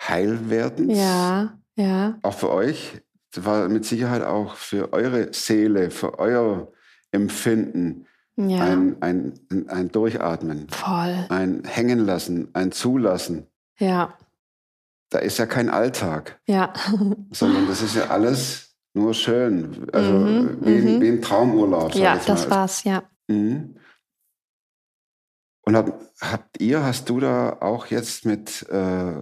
[0.00, 0.96] Heilwerdens?
[0.96, 3.02] ja, ja, Auch für euch?
[3.36, 6.72] Das war mit Sicherheit auch für eure Seele, für euer
[7.12, 9.34] Empfinden ja, ein, ein,
[9.68, 11.26] ein, Durchatmen, voll.
[11.28, 13.46] ein Hängenlassen, ein Zulassen.
[13.78, 14.14] Ja,
[15.10, 16.40] Da ist ja kein Alltag.
[16.46, 16.72] ja,
[17.30, 19.86] sondern das ist ja alles nur schön.
[19.92, 21.00] Also Mhm, wie, mhm.
[21.02, 21.94] wie ein Traumurlaub.
[21.94, 23.02] ja, das war's, ja.
[23.28, 23.76] Mhm.
[25.60, 29.20] Und hab, habt ihr, hast du da auch jetzt mit äh,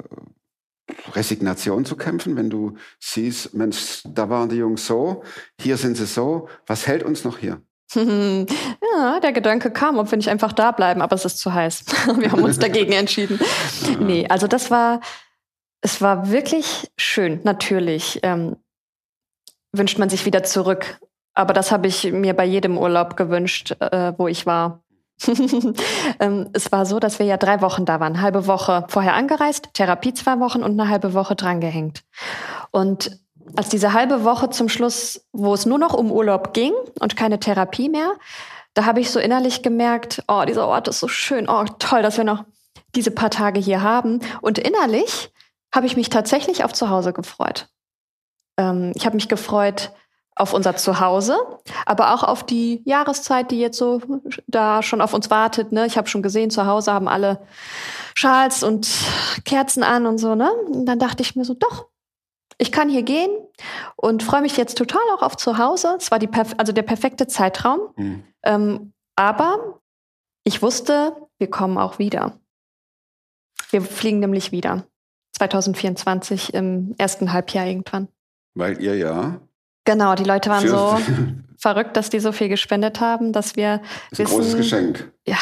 [1.12, 5.23] Resignation zu kämpfen, wenn du siehst, Mensch, da waren die Jungs so,
[5.61, 7.62] hier sind sie so, was hält uns noch hier?
[7.94, 11.85] ja, der Gedanke kam, ob wir nicht einfach da bleiben, aber es ist zu heiß.
[12.18, 13.38] wir haben uns dagegen entschieden.
[14.01, 15.01] Nee, also das war,
[15.81, 17.40] es war wirklich schön.
[17.44, 18.57] Natürlich ähm,
[19.73, 20.99] wünscht man sich wieder zurück.
[21.35, 24.84] Aber das habe ich mir bei jedem Urlaub gewünscht, äh, wo ich war.
[26.20, 28.20] ähm, es war so, dass wir ja drei Wochen da waren.
[28.20, 32.03] Halbe Woche vorher angereist, Therapie zwei Wochen und eine halbe Woche drangehängt.
[32.70, 33.18] Und
[33.57, 37.38] als diese halbe Woche zum Schluss, wo es nur noch um Urlaub ging und keine
[37.38, 38.14] Therapie mehr,
[38.74, 42.16] da habe ich so innerlich gemerkt, oh, dieser Ort ist so schön, oh, toll, dass
[42.16, 42.44] wir noch
[42.94, 44.20] diese paar Tage hier haben.
[44.40, 45.33] Und innerlich
[45.72, 47.68] habe ich mich tatsächlich auf Zuhause gefreut.
[48.59, 49.92] Ähm, ich habe mich gefreut
[50.37, 51.37] auf unser Zuhause,
[51.87, 54.01] aber auch auf die Jahreszeit, die jetzt so
[54.49, 55.70] da schon auf uns wartet.
[55.70, 55.87] Ne?
[55.87, 57.40] Ich habe schon gesehen, zu Hause haben alle
[58.14, 58.88] Schals und
[59.44, 60.35] Kerzen an und so.
[60.35, 60.51] Ne?
[60.53, 61.87] Und dann dachte ich mir so, doch,
[62.59, 63.31] ich kann hier gehen
[63.97, 65.97] und freue mich jetzt total auch auf Zuhause.
[65.99, 67.81] Es war die perf also der perfekte Zeitraum.
[67.97, 68.25] Mhm.
[68.42, 69.81] Ähm, aber
[70.44, 72.38] ich wusste, wir kommen auch wieder.
[73.70, 74.87] Wir fliegen nämlich wieder.
[75.37, 78.09] 2024 im ersten Halbjahr irgendwann.
[78.55, 79.40] Weil ihr ja
[79.85, 80.99] Genau, die Leute waren für- so
[81.59, 85.12] verrückt, dass die so viel gespendet haben, dass wir das ist ein großes wissen, Geschenk.
[85.27, 85.38] ja.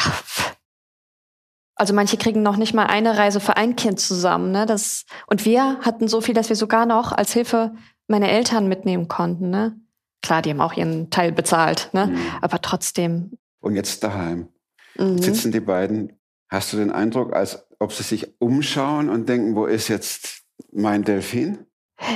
[1.75, 4.51] Also manche kriegen noch nicht mal eine Reise für ein Kind zusammen.
[4.51, 4.65] Ne?
[4.65, 7.73] Das, und wir hatten so viel, dass wir sogar noch als Hilfe
[8.07, 9.49] meine Eltern mitnehmen konnten.
[9.49, 9.75] Ne?
[10.21, 12.07] Klar, die haben auch ihren Teil bezahlt, ne?
[12.07, 12.17] Mhm.
[12.41, 13.37] aber trotzdem.
[13.59, 14.49] Und jetzt daheim
[14.95, 15.17] Mhm.
[15.17, 16.19] sitzen die beiden.
[16.49, 21.03] Hast du den Eindruck, als ob sie sich umschauen und denken, wo ist jetzt mein
[21.03, 21.65] Delfin?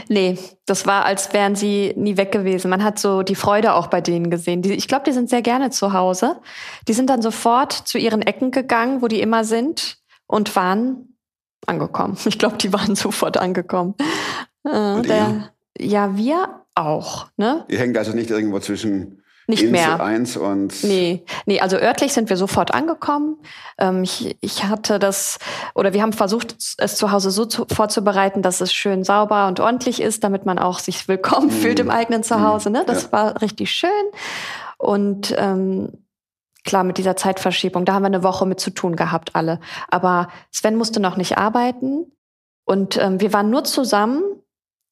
[0.09, 2.69] Nee, das war, als wären sie nie weg gewesen.
[2.69, 4.61] Man hat so die Freude auch bei denen gesehen.
[4.61, 6.37] Die, ich glaube, die sind sehr gerne zu Hause.
[6.87, 11.17] Die sind dann sofort zu ihren Ecken gegangen, wo die immer sind und waren
[11.65, 12.17] angekommen.
[12.25, 13.95] Ich glaube, die waren sofort angekommen.
[14.63, 17.27] Äh, der, ja, wir auch.
[17.37, 17.65] Ne?
[17.67, 19.99] Ihr hängt also nicht irgendwo zwischen Nicht Insel mehr.
[20.03, 23.37] 1 und Nee, nee, also örtlich sind wir sofort angekommen.
[23.77, 25.39] Ähm, ich, ich hatte das,
[25.73, 29.59] oder wir haben versucht, es zu Hause so zu, vorzubereiten, dass es schön sauber und
[29.61, 31.51] ordentlich ist, damit man auch sich willkommen Mhm.
[31.51, 32.69] fühlt im eigenen Zuhause.
[32.69, 32.83] Ne?
[32.85, 33.11] Das Ja.
[33.13, 33.89] war richtig schön.
[34.77, 35.93] Und ähm,
[36.65, 39.59] klar, mit dieser Zeitverschiebung, da haben wir eine Woche mit zu tun gehabt, alle.
[39.89, 42.11] Aber Sven musste noch nicht arbeiten.
[42.65, 44.21] Und ähm, wir waren nur zusammen.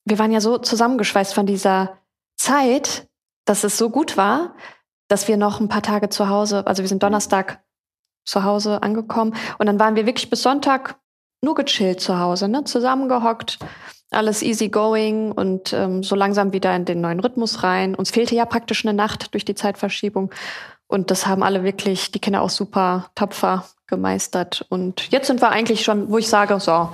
[0.06, 1.98] Wir waren ja so zusammengeschweißt von dieser
[2.38, 3.08] Zeit,
[3.46, 4.56] dass es so gut war,
[5.08, 7.64] dass wir noch ein paar Tage zu Hause, also wir sind Donnerstag
[8.26, 11.00] zu Hause angekommen und dann waren wir wirklich bis Sonntag
[11.42, 12.64] nur gechillt zu Hause, ne?
[12.64, 13.60] zusammengehockt,
[14.10, 17.96] alles easy going und ähm, so langsam wieder in den neuen Rhythmus rein.
[17.96, 20.32] Uns fehlte ja praktisch eine Nacht durch die Zeitverschiebung
[20.88, 24.66] Und das haben alle wirklich, die Kinder auch super tapfer gemeistert.
[24.70, 26.90] Und jetzt sind wir eigentlich schon, wo ich sage, so,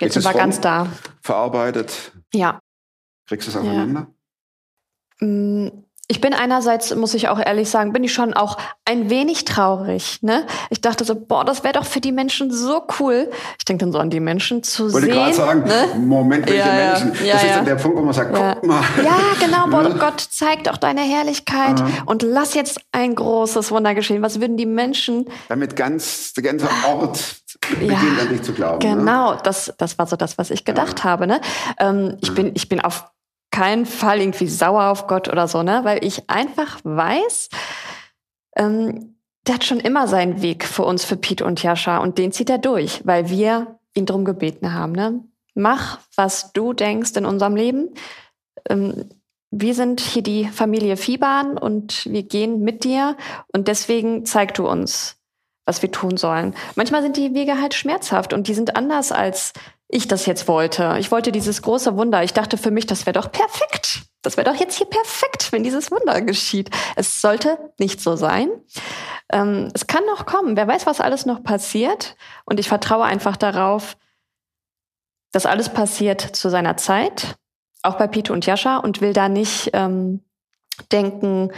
[0.00, 0.88] jetzt sind wir ganz da.
[1.22, 2.12] Verarbeitet.
[2.34, 2.60] Ja.
[3.26, 4.00] Kriegst du es aufeinander?
[4.00, 4.06] Ja.
[5.22, 5.68] Mm,
[6.08, 10.18] ich bin einerseits, muss ich auch ehrlich sagen, bin ich schon auch ein wenig traurig.
[10.20, 10.46] Ne?
[10.68, 13.30] Ich dachte so, boah, das wäre doch für die Menschen so cool.
[13.58, 15.16] Ich denke dann so an die Menschen zu Wollte sehen.
[15.16, 16.04] Wollte gerade sagen, ne?
[16.04, 17.24] Moment, welche ja, Menschen?
[17.24, 17.48] Ja, das ja.
[17.48, 18.54] ist dann der Punkt, wo man sagt, ja.
[18.54, 18.82] guck mal.
[19.02, 21.88] Ja, genau, boah, Gott, zeig doch deine Herrlichkeit Aha.
[22.04, 24.20] und lass jetzt ein großes Wunder geschehen.
[24.20, 25.24] Was würden die Menschen...
[25.48, 27.36] Damit ganz, der ganze Ort
[27.70, 28.86] beginnt an dich zu glauben.
[28.86, 28.96] Ne?
[28.96, 31.26] Genau, das, das war so das, was ich gedacht habe.
[31.26, 31.40] Ne?
[31.78, 33.04] Ähm, ich, bin, ich bin auf
[33.52, 35.84] keinen Fall irgendwie sauer auf Gott oder so, ne?
[35.84, 37.50] Weil ich einfach weiß,
[38.56, 39.14] ähm,
[39.46, 42.50] der hat schon immer seinen Weg für uns, für Pete und Jascha, und den zieht
[42.50, 44.92] er durch, weil wir ihn drum gebeten haben.
[44.92, 45.24] Ne?
[45.54, 47.90] Mach, was du denkst in unserem Leben.
[48.68, 49.08] Ähm,
[49.50, 53.18] wir sind hier die Familie Fiebahn und wir gehen mit dir
[53.52, 55.18] und deswegen zeig du uns,
[55.66, 56.54] was wir tun sollen.
[56.74, 59.52] Manchmal sind die Wege halt schmerzhaft und die sind anders als
[59.92, 60.96] ich das jetzt wollte.
[60.98, 62.24] Ich wollte dieses große Wunder.
[62.24, 64.00] Ich dachte für mich, das wäre doch perfekt.
[64.22, 66.70] Das wäre doch jetzt hier perfekt, wenn dieses Wunder geschieht.
[66.96, 68.48] Es sollte nicht so sein.
[69.30, 70.56] Ähm, es kann noch kommen.
[70.56, 72.16] Wer weiß, was alles noch passiert.
[72.46, 73.98] Und ich vertraue einfach darauf,
[75.30, 77.36] dass alles passiert zu seiner Zeit.
[77.82, 80.24] Auch bei Pete und Jascha und will da nicht ähm,
[80.90, 81.52] denken,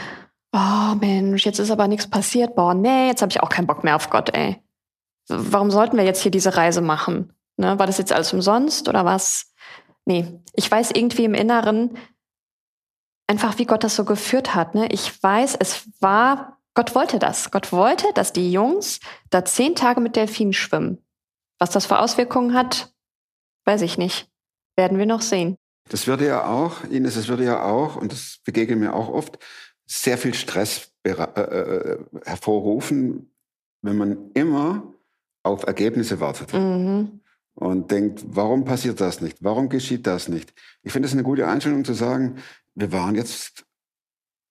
[0.53, 2.57] oh Mensch, jetzt ist aber nichts passiert.
[2.57, 4.61] Boah, nee, jetzt habe ich auch keinen Bock mehr auf Gott, ey.
[5.29, 7.33] Warum sollten wir jetzt hier diese Reise machen?
[7.57, 9.53] Ne, war das jetzt alles umsonst oder was?
[10.05, 11.97] Nee, ich weiß irgendwie im Inneren
[13.27, 14.75] einfach, wie Gott das so geführt hat.
[14.75, 14.89] Ne?
[14.91, 17.51] Ich weiß, es war, Gott wollte das.
[17.51, 20.99] Gott wollte, dass die Jungs da zehn Tage mit Delfinen schwimmen.
[21.59, 22.93] Was das für Auswirkungen hat,
[23.65, 24.29] weiß ich nicht.
[24.77, 25.57] Werden wir noch sehen.
[25.89, 29.39] Das würde ja auch, Ines, das würde ja auch, und das begegnet mir auch oft,
[29.87, 33.31] sehr viel Stress äh, hervorrufen,
[33.83, 34.95] wenn man immer
[35.43, 36.55] auf Ergebnisse wartet.
[36.55, 37.21] Mhm
[37.55, 39.39] und denkt, warum passiert das nicht?
[39.41, 40.53] Warum geschieht das nicht?
[40.83, 42.37] Ich finde es eine gute Einstellung zu sagen,
[42.75, 43.65] wir waren jetzt,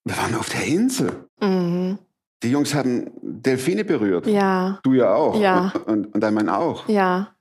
[0.04, 1.28] wir waren auf der Insel.
[1.40, 1.98] Mhm.
[2.42, 4.26] Die Jungs haben Delfine berührt.
[4.26, 4.78] Ja.
[4.82, 5.38] Du ja auch.
[5.40, 5.72] Ja.
[5.74, 6.88] Und, und, und dein Mann auch.
[6.88, 7.34] Ja.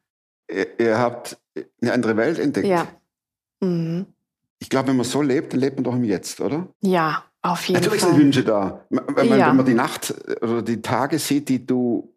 [0.49, 1.38] Ihr, ihr habt
[1.82, 2.67] eine andere Welt entdeckt.
[2.67, 2.88] Ja.
[3.62, 4.06] Mhm.
[4.60, 6.67] Ich glaube, wenn man so lebt, dann lebt man doch im Jetzt, oder?
[6.82, 8.12] Ja, auf jeden Natürlich Fall.
[8.12, 8.86] sind Wünsche da.
[8.89, 9.49] Wenn man, Ja.
[9.49, 12.13] wenn man die Nacht oder die Tage sieht, die du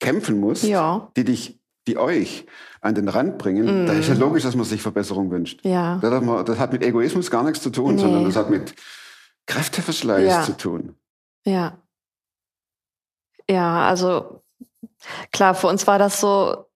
[0.00, 1.12] kämpfen musst, Ja.
[1.16, 2.46] die dich die euch
[2.80, 3.86] an den Rand bringen, Mm.
[3.86, 5.60] da ist ja logisch, dass man sich Verbesserung wünscht.
[5.64, 5.98] Ja.
[6.00, 8.00] Das hat, man, das hat mit Egoismus gar nichts zu tun, Nee.
[8.02, 8.74] sondern das hat mit
[9.46, 10.42] Kräfteverschleiß Ja.
[10.42, 10.94] zu tun.
[11.44, 11.78] Ja.
[13.50, 14.42] Ja, also
[15.32, 16.66] klar, für uns war das so,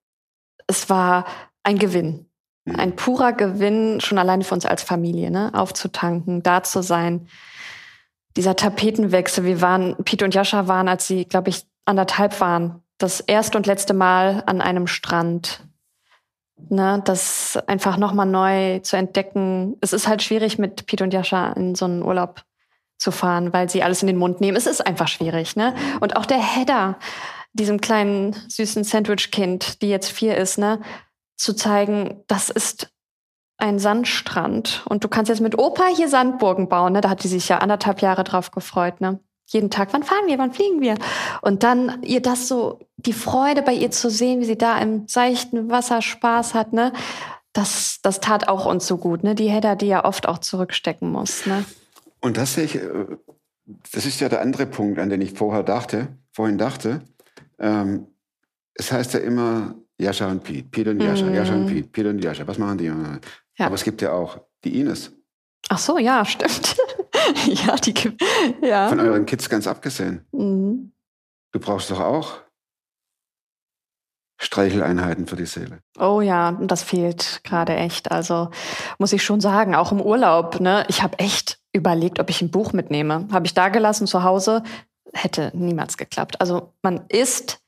[0.66, 1.24] es war
[1.62, 2.26] ein Gewinn.
[2.64, 2.76] Mhm.
[2.76, 5.52] Ein purer Gewinn, schon alleine für uns als Familie, ne?
[5.54, 7.28] Aufzutanken, da zu sein.
[8.36, 13.20] Dieser Tapetenwechsel, wir waren, Pete und Jascha waren, als sie, glaube ich, anderthalb waren, das
[13.20, 15.60] erste und letzte Mal an einem Strand.
[16.70, 19.76] Ne, das einfach nochmal neu zu entdecken.
[19.82, 22.42] Es ist halt schwierig, mit Pete und Jascha in so einen Urlaub
[22.96, 24.56] zu fahren, weil sie alles in den Mund nehmen.
[24.56, 25.74] Es ist einfach schwierig, ne?
[26.00, 26.98] Und auch der Hedda,
[27.52, 30.80] diesem kleinen süßen Sandwich-Kind, die jetzt vier ist, ne,
[31.36, 32.90] zu zeigen, das ist
[33.58, 37.02] ein Sandstrand und du kannst jetzt mit Opa hier Sandburgen bauen, ne?
[37.02, 39.20] Da hat die sich ja anderthalb Jahre drauf gefreut, ne?
[39.46, 40.96] Jeden Tag, wann fahren wir, wann fliegen wir?
[41.40, 45.06] Und dann ihr das so, die Freude bei ihr zu sehen, wie sie da im
[45.06, 46.92] seichten Wasser Spaß hat, ne?
[47.52, 49.34] Das, das tat auch uns so gut, ne?
[49.34, 51.64] Die Hedda, die ja oft auch zurückstecken muss, ne?
[52.20, 53.06] Und das sehe ich, äh,
[53.92, 57.02] das ist ja der andere Punkt, an den ich vorher dachte, vorhin dachte.
[57.58, 58.08] Ähm,
[58.74, 61.34] es heißt ja immer Jascha und Piet, Piet und Jascha, Mhm.
[61.34, 62.46] Jascha und Piet, Piet und Jascha.
[62.46, 62.84] Was machen die?
[62.86, 63.66] Ja.
[63.66, 65.12] Aber es gibt ja auch die Ines.
[65.68, 66.76] Ach so, ja, stimmt.
[67.46, 68.22] ja, die gibt,
[68.62, 68.88] ja.
[68.88, 70.24] Von euren Kids ganz abgesehen.
[70.32, 70.92] Mhm.
[71.52, 72.40] Du brauchst doch auch
[74.38, 75.80] Streicheleinheiten für die Seele.
[75.98, 78.12] Oh ja, das fehlt gerade echt.
[78.12, 78.50] Also
[78.98, 80.60] muss ich schon sagen, auch im Urlaub.
[80.60, 83.28] Ne, ich habe echt überlegt, ob ich ein Buch mitnehme.
[83.32, 84.62] Habe ich da gelassen zu Hause,
[85.14, 86.40] hätte niemals geklappt.
[86.40, 87.60] Also man ist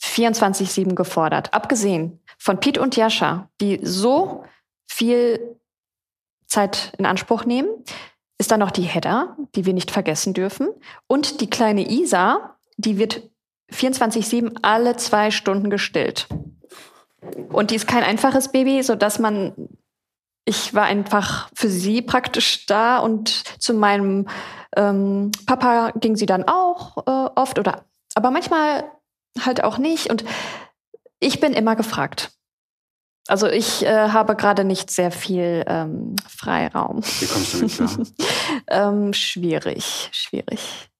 [0.00, 1.52] 24/7 gefordert.
[1.54, 4.44] Abgesehen von Piet und Jascha, die so
[4.86, 5.58] viel
[6.46, 7.68] Zeit in Anspruch nehmen,
[8.42, 10.68] ist da noch die Hedda, die wir nicht vergessen dürfen,
[11.06, 13.22] und die kleine Isa, die wird
[13.72, 16.26] 24/7 alle zwei Stunden gestillt.
[17.50, 19.54] Und die ist kein einfaches Baby, so dass man,
[20.44, 23.28] ich war einfach für sie praktisch da und
[23.62, 24.26] zu meinem
[24.76, 27.84] ähm, Papa ging sie dann auch äh, oft oder,
[28.16, 28.90] aber manchmal
[29.40, 30.10] halt auch nicht.
[30.10, 30.24] Und
[31.20, 32.32] ich bin immer gefragt.
[33.32, 37.02] Also ich äh, habe gerade nicht sehr viel ähm, Freiraum.
[37.02, 38.06] Wie kommst du damit klar?
[38.92, 40.90] ähm, schwierig, schwierig.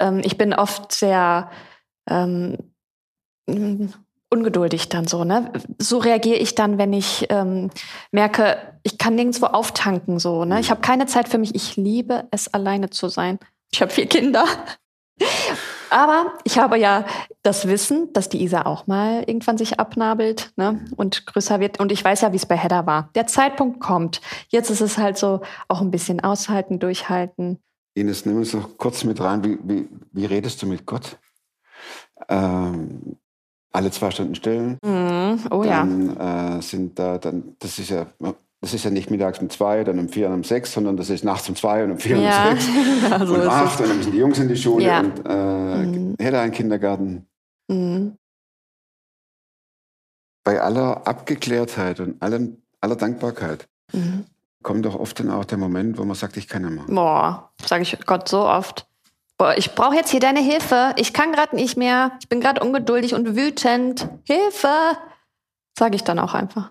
[0.00, 1.52] Ähm, ich bin oft sehr
[2.10, 2.58] ähm,
[3.46, 5.52] ungeduldig dann so, ne?
[5.78, 7.70] So reagiere ich dann, wenn ich ähm,
[8.10, 10.58] merke, ich kann nirgendwo auftanken, so, ne?
[10.58, 11.54] Ich habe keine Zeit für mich.
[11.54, 13.38] Ich liebe es, alleine zu sein.
[13.70, 14.46] Ich habe vier Kinder.
[15.92, 17.04] Aber ich habe ja
[17.42, 21.80] das Wissen, dass die Isa auch mal irgendwann sich abnabelt ne, und größer wird.
[21.80, 23.10] Und ich weiß ja, wie es bei Hedda war.
[23.14, 24.22] Der Zeitpunkt kommt.
[24.48, 27.58] Jetzt ist es halt so auch ein bisschen aushalten, durchhalten.
[27.94, 29.44] Ines, nimm uns noch kurz mit rein.
[29.44, 31.18] Wie, wie, wie redest du mit Gott?
[32.28, 33.18] Ähm,
[33.70, 34.78] alle zwei Stunden stillen.
[34.82, 35.40] Mhm.
[35.50, 35.80] Oh ja.
[35.80, 38.06] dann äh, sind da dann, das ist ja,
[38.62, 41.10] das ist ja nicht mittags um zwei, dann um vier und um sechs, sondern das
[41.10, 43.80] ist nachts um zwei und um vier Ja, und um sechs genau so und acht
[43.80, 45.00] und dann müssen die Jungs in die Schule Ja.
[45.00, 45.52] und äh,
[45.84, 46.14] Mhm.
[46.18, 47.26] In den Kindergarten.
[47.68, 48.16] Mhm.
[50.44, 54.24] Bei aller Abgeklärtheit und allem, aller Dankbarkeit Mhm.
[54.62, 56.84] kommt doch oft dann auch der Moment, wo man sagt, ich kann nicht mehr.
[56.94, 58.86] Boah, sage ich Gott so oft.
[59.38, 60.94] Boah, ich brauche jetzt hier deine Hilfe.
[60.96, 62.12] Ich kann gerade nicht mehr.
[62.20, 64.08] Ich bin gerade ungeduldig und wütend.
[64.24, 64.68] Hilfe!
[65.78, 66.70] Sage ich dann auch einfach.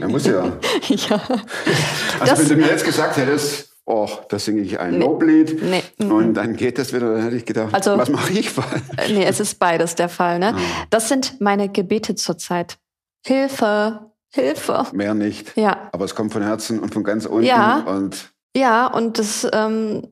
[0.00, 0.44] Er muss ja.
[0.88, 1.16] ja.
[1.16, 5.04] Also Das- wenn du mir jetzt gesagt hättest, oh, da singe ich ein Nee.
[5.04, 5.82] Loblied Nee.
[5.98, 6.12] mhm.
[6.12, 8.82] und dann geht das wieder, dann hätte ich gedacht, Also- was mache ich falsch?
[8.96, 10.38] Äh, Nee, es ist beides der Fall.
[10.38, 10.56] Ne?
[10.90, 12.78] Das sind meine Gebete zurzeit.
[13.24, 14.86] Hilfe, Hilfe.
[14.92, 15.56] Mehr nicht.
[15.56, 17.80] Ja, Aber es kommt von Herzen und von ganz unten Ja.
[17.80, 20.08] und ja, und das ähm,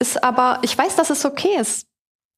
[0.00, 1.86] ist aber, ich weiß, dass es okay ist.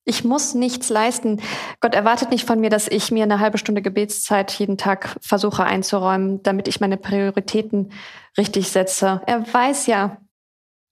[0.09, 1.43] Ich muss nichts leisten.
[1.81, 5.65] Gott erwartet nicht von mir, dass ich mir eine halbe Stunde Gebetszeit jeden Tag versuche
[5.65, 7.91] einzuräumen, damit ich meine Prioritäten
[8.39, 9.21] richtig setze.
[9.27, 10.19] Er weiß ja,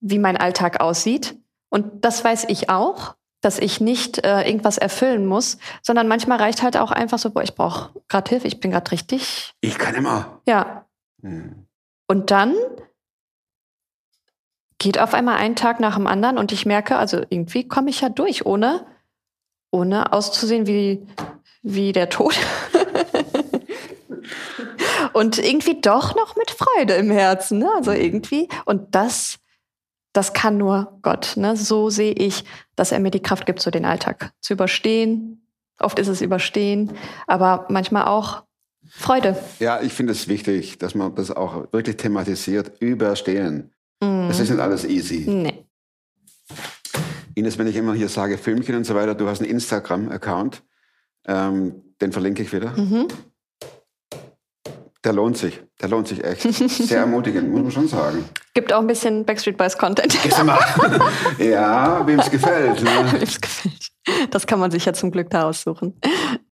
[0.00, 1.36] wie mein Alltag aussieht.
[1.70, 6.62] Und das weiß ich auch, dass ich nicht äh, irgendwas erfüllen muss, sondern manchmal reicht
[6.62, 9.54] halt auch einfach so, boah, ich brauche gerade Hilfe, ich bin gerade richtig.
[9.60, 10.40] ich kann immer.
[10.46, 10.86] Ja.
[11.22, 11.66] Hm.
[12.08, 12.54] Und dann
[14.78, 18.00] geht auf einmal ein Tag nach dem anderen und ich merke, also irgendwie komme ich
[18.00, 18.84] ja durch, ohne,
[19.74, 21.04] ohne auszusehen wie,
[21.62, 22.38] wie der Tod.
[25.12, 27.58] und irgendwie doch noch mit Freude im Herzen.
[27.58, 27.68] Ne?
[27.76, 28.48] Also irgendwie.
[28.64, 29.40] Und das,
[30.12, 31.36] das kann nur Gott.
[31.36, 31.56] Ne?
[31.56, 32.44] So sehe ich,
[32.76, 35.48] dass er mir die Kraft gibt, so den Alltag zu überstehen.
[35.80, 36.92] Oft ist es überstehen,
[37.26, 38.44] aber manchmal auch
[38.88, 39.36] Freude.
[39.58, 43.72] Ja, ich finde es wichtig, dass man das auch wirklich thematisiert, überstehen.
[44.00, 44.28] Mhm.
[44.28, 45.28] Das ist nicht alles easy.
[45.28, 45.63] Nee.
[47.34, 50.62] Ines, wenn ich immer hier sage Filmchen und so weiter, du hast einen Instagram-Account,
[51.26, 52.70] ähm, den verlinke ich wieder.
[52.76, 53.08] Mhm.
[55.04, 55.62] Der lohnt sich.
[55.82, 56.42] Der lohnt sich echt.
[56.42, 58.24] Sehr ermutigend, muss man schon sagen.
[58.54, 60.16] Gibt auch ein bisschen Backstreet Boys Content.
[61.38, 62.82] Ja, wem es gefällt.
[62.82, 62.90] Ne?
[63.12, 63.90] Wem's gefällt.
[64.30, 66.00] Das kann man sich ja zum Glück da aussuchen.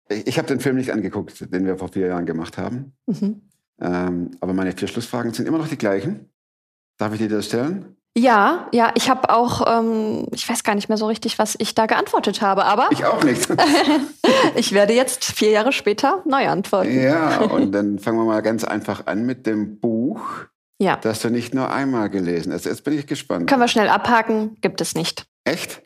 [0.10, 2.94] Ich, ich habe den Film nicht angeguckt, den wir vor vier Jahren gemacht haben.
[3.06, 3.42] Mhm.
[3.80, 6.30] Ähm, aber meine vier Schlussfragen sind immer noch die gleichen.
[6.98, 7.96] Darf ich dir das stellen?
[8.18, 11.76] Ja, ja, ich habe auch, ähm, ich weiß gar nicht mehr so richtig, was ich
[11.76, 13.48] da geantwortet habe, aber Ich auch nicht.
[14.56, 17.02] ich werde jetzt vier Jahre später neu antworten.
[17.02, 20.22] ja, und dann fangen wir mal ganz einfach an mit dem Buch,
[20.78, 20.98] Ja.
[20.98, 22.66] das du nicht nur einmal gelesen hast.
[22.66, 23.50] Jetzt bin ich gespannt.
[23.50, 25.26] Können wir schnell abhaken, gibt es nicht.
[25.46, 25.82] Echt?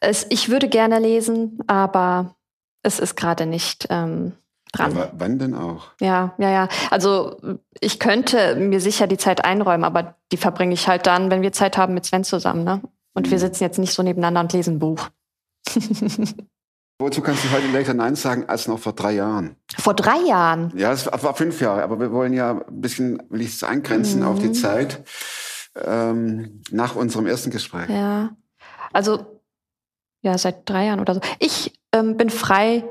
[0.00, 2.36] Es, ich würde gerne lesen, aber
[2.82, 4.32] es ist gerade nicht ähm,
[4.72, 4.92] dran.
[4.92, 5.88] Aber wann denn auch?
[6.00, 6.68] Ja, ja, ja.
[6.90, 7.36] Also
[7.80, 11.52] ich könnte mir sicher die Zeit einräumen, aber die verbringe ich halt dann, wenn wir
[11.52, 12.80] Zeit haben mit Sven zusammen, ne?
[13.14, 15.08] Und wir sitzen jetzt nicht so nebeneinander und lesen ein Buch.
[17.00, 19.54] Wozu kannst du heute leichter Nein sagen als noch vor drei Jahren?
[19.78, 20.72] Vor drei Jahren.
[20.76, 24.24] Ja, es war fünf Jahre, aber wir wollen ja ein bisschen, will ich es eingrenzen
[24.24, 24.54] auf die Mhm.
[24.54, 25.04] Zeit
[25.84, 27.88] ähm, nach unserem ersten Gespräch.
[27.88, 28.30] Ja.
[28.92, 29.40] Also,
[30.22, 31.20] ja, seit drei Jahren oder so.
[31.38, 32.84] Ich ähm, bin frei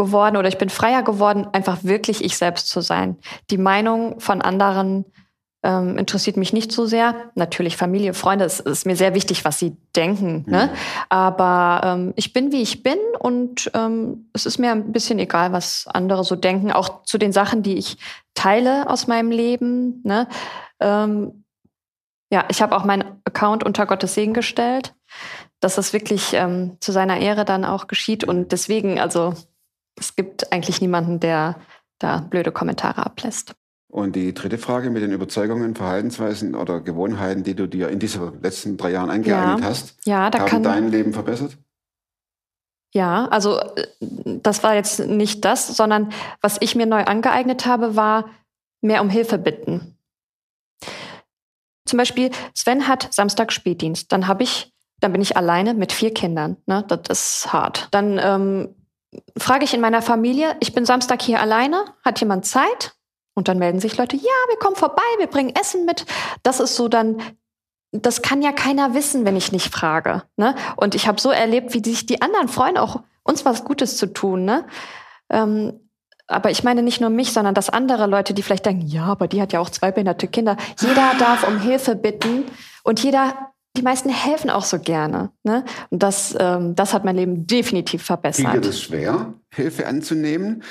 [0.00, 3.18] geworden oder ich bin freier geworden, einfach wirklich ich selbst zu sein.
[3.50, 5.04] Die Meinung von anderen
[5.62, 7.14] ähm, interessiert mich nicht so sehr.
[7.34, 10.44] Natürlich Familie, Freunde, es ist mir sehr wichtig, was sie denken.
[10.46, 10.70] Ne?
[11.10, 15.52] Aber ähm, ich bin, wie ich bin und ähm, es ist mir ein bisschen egal,
[15.52, 16.72] was andere so denken.
[16.72, 17.98] Auch zu den Sachen, die ich
[18.34, 20.00] teile aus meinem Leben.
[20.02, 20.28] Ne?
[20.80, 21.44] Ähm,
[22.32, 24.94] ja, ich habe auch meinen Account unter Gottes Segen gestellt,
[25.60, 28.24] dass das wirklich ähm, zu seiner Ehre dann auch geschieht.
[28.24, 29.34] Und deswegen, also
[29.98, 31.56] es gibt eigentlich niemanden, der
[31.98, 33.54] da blöde Kommentare ablässt.
[33.88, 38.40] Und die dritte Frage mit den Überzeugungen, Verhaltensweisen oder Gewohnheiten, die du dir in diesen
[38.40, 39.66] letzten drei Jahren angeeignet Ja.
[39.66, 41.58] hast, Ja, da haben kann dein Leben verbessert?
[42.92, 43.60] Ja, also
[44.00, 48.30] das war jetzt nicht das, sondern was ich mir neu angeeignet habe, war
[48.80, 49.96] mehr um Hilfe bitten.
[51.86, 54.12] Zum Beispiel, Sven hat Samstag Spätdienst.
[54.12, 56.56] Dann habe ich, dann bin ich alleine mit vier Kindern.
[56.66, 56.84] Ne?
[56.86, 57.00] Das
[57.42, 57.88] ist hart.
[57.90, 58.74] Dann ähm,
[59.36, 62.94] frage ich in meiner Familie, ich bin Samstag hier alleine, hat jemand Zeit?
[63.34, 66.04] Und dann melden sich Leute, ja, wir kommen vorbei, wir bringen Essen mit.
[66.42, 67.22] Das ist so dann,
[67.92, 70.24] das kann ja keiner wissen, wenn ich nicht frage.
[70.36, 70.54] Ne?
[70.76, 74.12] Und ich habe so erlebt, wie sich die anderen freuen, auch uns was Gutes zu
[74.12, 74.44] tun.
[74.44, 74.66] Ne?
[75.30, 75.88] Ähm,
[76.26, 79.26] aber ich meine nicht nur mich, sondern dass andere Leute, die vielleicht denken, ja, aber
[79.26, 80.56] die hat ja auch zwei behinderte Kinder.
[80.80, 82.44] Jeder darf um Hilfe bitten
[82.84, 85.30] und jeder, die meisten helfen auch so gerne.
[85.42, 85.64] Ne?
[85.90, 88.50] Und das, ähm, das hat mein Leben definitiv verbessert.
[88.50, 90.62] Fiel dir das schwer, Hilfe anzunehmen?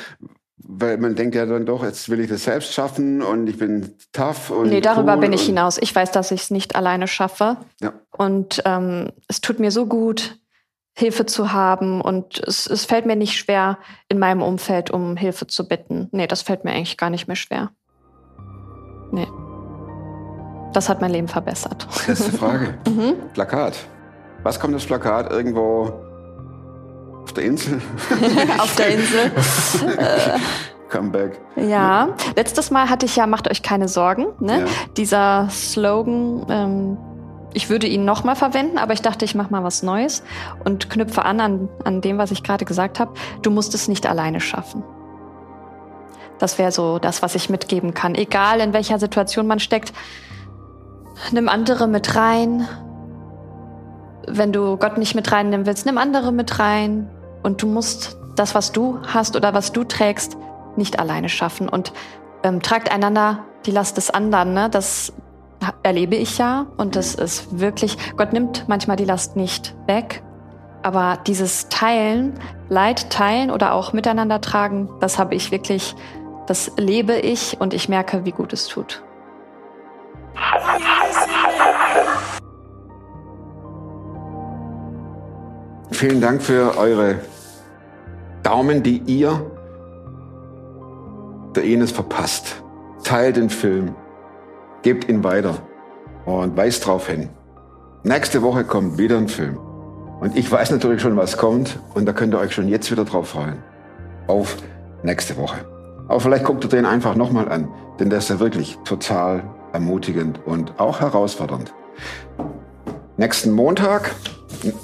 [0.57, 3.95] Weil man denkt ja dann doch, jetzt will ich das selbst schaffen und ich bin
[4.11, 4.69] tough und.
[4.69, 5.77] Nee, darüber cool bin ich hinaus.
[5.79, 7.57] Ich weiß, dass ich es nicht alleine schaffe.
[7.79, 7.93] Ja.
[8.11, 10.37] Und ähm, es tut mir so gut,
[10.95, 12.01] Hilfe zu haben.
[12.01, 13.79] Und es, es fällt mir nicht schwer,
[14.09, 16.09] in meinem Umfeld um Hilfe zu bitten.
[16.11, 17.71] Nee, das fällt mir eigentlich gar nicht mehr schwer.
[19.11, 19.27] Nee.
[20.73, 21.87] Das hat mein Leben verbessert.
[22.07, 22.75] Letzte Frage.
[22.87, 23.15] Mhm.
[23.33, 23.77] Plakat.
[24.43, 25.93] Was kommt das Plakat irgendwo
[27.23, 27.81] auf der Insel?
[28.57, 29.31] Auf der Insel.
[30.89, 31.39] Comeback.
[31.55, 34.27] Ja, letztes Mal hatte ich ja, macht euch keine Sorgen.
[34.39, 34.61] Ne?
[34.61, 34.65] Ja.
[34.97, 36.97] Dieser Slogan, ähm,
[37.53, 40.23] ich würde ihn nochmal verwenden, aber ich dachte, ich mache mal was Neues
[40.65, 43.13] und knüpfe an, an an dem, was ich gerade gesagt habe.
[43.43, 44.83] Du musst es nicht alleine schaffen.
[46.39, 48.15] Das wäre so das, was ich mitgeben kann.
[48.15, 49.93] Egal in welcher Situation man steckt,
[51.31, 52.67] nimm andere mit rein.
[54.27, 57.09] Wenn du Gott nicht mit reinnehmen willst, nimm andere mit rein.
[57.43, 60.37] Und du musst das, was du hast oder was du trägst,
[60.75, 61.69] nicht alleine schaffen.
[61.69, 61.93] Und
[62.43, 64.53] ähm, tragt einander die Last des anderen.
[64.53, 64.69] Ne?
[64.69, 65.13] Das
[65.83, 66.67] erlebe ich ja.
[66.77, 70.23] Und das ist wirklich, Gott nimmt manchmal die Last nicht weg.
[70.81, 72.39] Aber dieses Teilen,
[72.69, 75.95] Leid teilen oder auch miteinander tragen, das habe ich wirklich,
[76.47, 79.03] das lebe ich und ich merke, wie gut es tut.
[85.99, 87.15] Vielen Dank für eure
[88.41, 89.51] Daumen, die ihr
[91.53, 92.63] der Ines verpasst.
[93.03, 93.95] Teilt den Film,
[94.81, 95.57] gebt ihn weiter
[96.23, 97.27] und weist darauf hin.
[98.03, 99.57] Nächste Woche kommt wieder ein Film.
[100.21, 101.77] Und ich weiß natürlich schon, was kommt.
[101.93, 103.61] Und da könnt ihr euch schon jetzt wieder drauf freuen.
[104.27, 104.55] Auf
[105.03, 105.65] nächste Woche.
[106.07, 107.67] Aber vielleicht guckt ihr den einfach nochmal an.
[107.99, 109.43] Denn der ist ja wirklich total
[109.73, 111.73] ermutigend und auch herausfordernd.
[113.17, 114.11] Nächsten Montag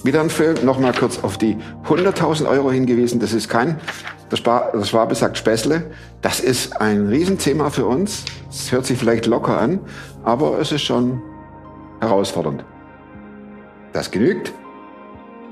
[0.04, 0.64] wieder ein Film.
[0.64, 1.58] Nochmal kurz auf die
[1.88, 3.20] 100.000 Euro hingewiesen.
[3.20, 3.80] Das ist kein,
[4.32, 5.92] der, Spar, der Schwabe sagt Späßle.
[6.22, 8.26] Das ist ein Riesenthema für uns.
[8.50, 9.80] Es hört sich vielleicht locker an,
[10.24, 11.22] aber es ist schon
[12.02, 12.64] herausfordernd.
[13.94, 14.54] Das genügt.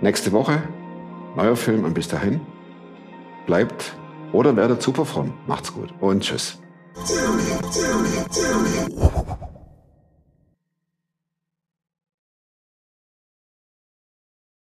[0.01, 0.61] Nächste Woche
[1.35, 2.41] neuer Film und bis dahin
[3.45, 3.95] bleibt
[4.31, 5.33] oder werdet super fromm.
[5.47, 6.59] Macht's gut und tschüss.